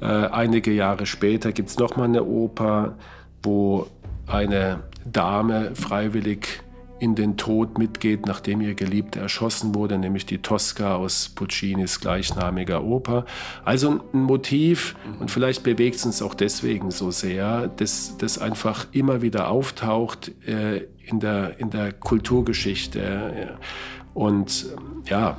Äh, 0.00 0.06
einige 0.06 0.72
Jahre 0.72 1.06
später 1.06 1.52
gibt 1.52 1.70
es 1.70 1.78
nochmal 1.78 2.06
eine 2.06 2.24
Oper, 2.24 2.96
wo 3.42 3.86
eine 4.26 4.80
Dame 5.04 5.74
freiwillig 5.74 6.62
in 7.00 7.14
den 7.14 7.36
Tod 7.36 7.78
mitgeht, 7.78 8.26
nachdem 8.26 8.60
ihr 8.60 8.74
Geliebter 8.74 9.20
erschossen 9.20 9.74
wurde, 9.74 9.98
nämlich 9.98 10.26
die 10.26 10.38
Tosca 10.38 10.96
aus 10.96 11.28
Puccinis 11.28 12.00
gleichnamiger 12.00 12.82
Oper. 12.82 13.24
Also 13.64 14.00
ein 14.12 14.22
Motiv, 14.22 14.96
und 15.20 15.30
vielleicht 15.30 15.62
bewegt 15.62 15.96
es 15.96 16.06
uns 16.06 16.22
auch 16.22 16.34
deswegen 16.34 16.90
so 16.90 17.10
sehr, 17.10 17.68
dass 17.68 18.16
das 18.18 18.38
einfach 18.38 18.86
immer 18.92 19.22
wieder 19.22 19.48
auftaucht 19.48 20.32
äh, 20.46 20.86
in, 21.04 21.20
der, 21.20 21.58
in 21.60 21.70
der 21.70 21.92
Kulturgeschichte. 21.92 23.56
Und 24.14 24.66
ja, 25.06 25.36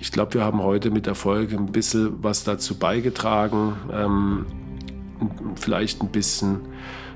ich 0.00 0.10
glaube, 0.12 0.34
wir 0.34 0.44
haben 0.44 0.62
heute 0.62 0.90
mit 0.90 1.06
der 1.06 1.14
Folge 1.14 1.56
ein 1.56 1.72
bisschen 1.72 2.22
was 2.22 2.44
dazu 2.44 2.78
beigetragen, 2.78 3.74
ähm, 3.92 4.46
vielleicht 5.56 6.00
ein 6.00 6.08
bisschen 6.08 6.60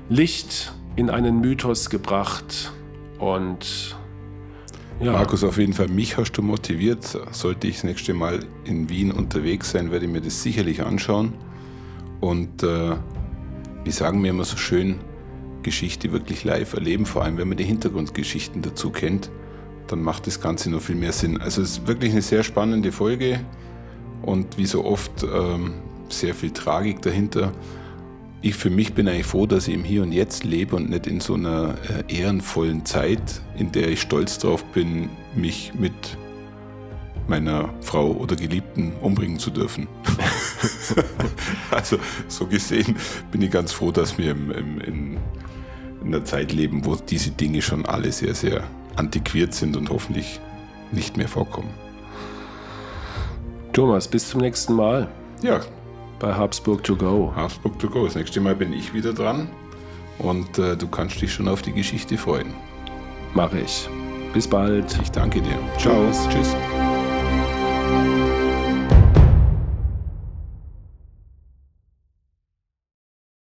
Licht 0.07 0.73
in 0.95 1.09
einen 1.09 1.41
Mythos 1.41 1.89
gebracht 1.89 2.71
und 3.17 3.95
ja. 5.01 5.11
Markus, 5.11 5.43
auf 5.43 5.57
jeden 5.57 5.73
Fall, 5.73 5.89
mich 5.89 6.15
hast 6.15 6.31
du 6.33 6.41
motiviert. 6.41 7.19
Sollte 7.31 7.67
ich 7.67 7.75
das 7.75 7.83
nächste 7.83 8.13
Mal 8.13 8.39
in 8.63 8.89
Wien 8.89 9.11
unterwegs 9.11 9.71
sein, 9.71 9.91
werde 9.91 10.05
ich 10.05 10.11
mir 10.11 10.21
das 10.21 10.41
sicherlich 10.41 10.83
anschauen. 10.83 11.33
Und 12.21 12.63
äh, 12.63 12.95
wie 13.83 13.91
sagen 13.91 14.23
wir 14.23 14.29
immer 14.29 14.45
so 14.45 14.55
schön, 14.55 14.99
Geschichte 15.63 16.13
wirklich 16.13 16.45
live 16.45 16.73
erleben, 16.73 17.05
vor 17.05 17.25
allem 17.25 17.37
wenn 17.37 17.49
man 17.49 17.57
die 17.57 17.65
Hintergrundgeschichten 17.65 18.61
dazu 18.61 18.89
kennt 18.89 19.29
dann 19.87 20.01
macht 20.01 20.27
das 20.27 20.39
Ganze 20.41 20.69
noch 20.69 20.81
viel 20.81 20.95
mehr 20.95 21.11
Sinn. 21.11 21.39
Also 21.39 21.61
es 21.61 21.71
ist 21.71 21.87
wirklich 21.87 22.11
eine 22.11 22.21
sehr 22.21 22.43
spannende 22.43 22.91
Folge 22.91 23.39
und 24.21 24.57
wie 24.57 24.65
so 24.65 24.85
oft 24.85 25.23
ähm, 25.23 25.73
sehr 26.09 26.33
viel 26.33 26.51
Tragik 26.51 27.01
dahinter. 27.01 27.51
Ich 28.41 28.55
für 28.55 28.69
mich 28.69 28.93
bin 28.93 29.07
eigentlich 29.07 29.25
froh, 29.25 29.45
dass 29.45 29.67
ich 29.67 29.73
im 29.73 29.83
Hier 29.83 30.03
und 30.03 30.11
Jetzt 30.11 30.43
lebe 30.43 30.75
und 30.75 30.89
nicht 30.89 31.07
in 31.07 31.19
so 31.19 31.33
einer 31.33 31.75
äh, 32.09 32.15
ehrenvollen 32.15 32.85
Zeit, 32.85 33.41
in 33.57 33.71
der 33.71 33.89
ich 33.89 34.01
stolz 34.01 34.37
drauf 34.37 34.63
bin, 34.65 35.09
mich 35.35 35.73
mit 35.73 35.93
meiner 37.27 37.73
Frau 37.81 38.11
oder 38.11 38.35
Geliebten 38.35 38.93
umbringen 39.01 39.39
zu 39.39 39.49
dürfen. 39.49 39.87
also 41.71 41.97
so 42.27 42.45
gesehen 42.45 42.95
bin 43.31 43.41
ich 43.41 43.51
ganz 43.51 43.71
froh, 43.71 43.91
dass 43.91 44.17
wir 44.17 44.31
im, 44.31 44.51
im, 44.51 44.79
in, 44.79 45.17
in 46.01 46.07
einer 46.07 46.23
Zeit 46.23 46.53
leben, 46.53 46.85
wo 46.85 46.95
diese 46.95 47.31
Dinge 47.31 47.61
schon 47.61 47.85
alle 47.85 48.11
sehr, 48.11 48.35
sehr 48.35 48.63
antiquiert 48.95 49.53
sind 49.53 49.77
und 49.77 49.89
hoffentlich 49.89 50.39
nicht 50.91 51.17
mehr 51.17 51.27
vorkommen. 51.27 51.69
Thomas, 53.73 54.07
bis 54.07 54.29
zum 54.29 54.41
nächsten 54.41 54.73
Mal. 54.73 55.07
Ja. 55.41 55.59
Bei 56.19 56.33
Habsburg 56.33 56.83
to 56.83 56.95
go. 56.95 57.33
Habsburg 57.35 57.77
to 57.79 57.89
go. 57.89 58.05
Das 58.05 58.15
nächste 58.15 58.39
Mal 58.39 58.55
bin 58.55 58.71
ich 58.71 58.93
wieder 58.93 59.13
dran 59.13 59.49
und 60.17 60.57
äh, 60.57 60.77
du 60.77 60.87
kannst 60.87 61.21
dich 61.21 61.33
schon 61.33 61.47
auf 61.47 61.61
die 61.61 61.73
Geschichte 61.73 62.17
freuen. 62.17 62.53
Mache 63.33 63.59
ich. 63.59 63.89
Bis 64.33 64.47
bald. 64.47 64.97
Ich 65.01 65.11
danke 65.11 65.41
dir. 65.41 65.57
Ciao. 65.77 66.05
Tschüss. 66.05 66.27
Tschüss. 66.29 66.55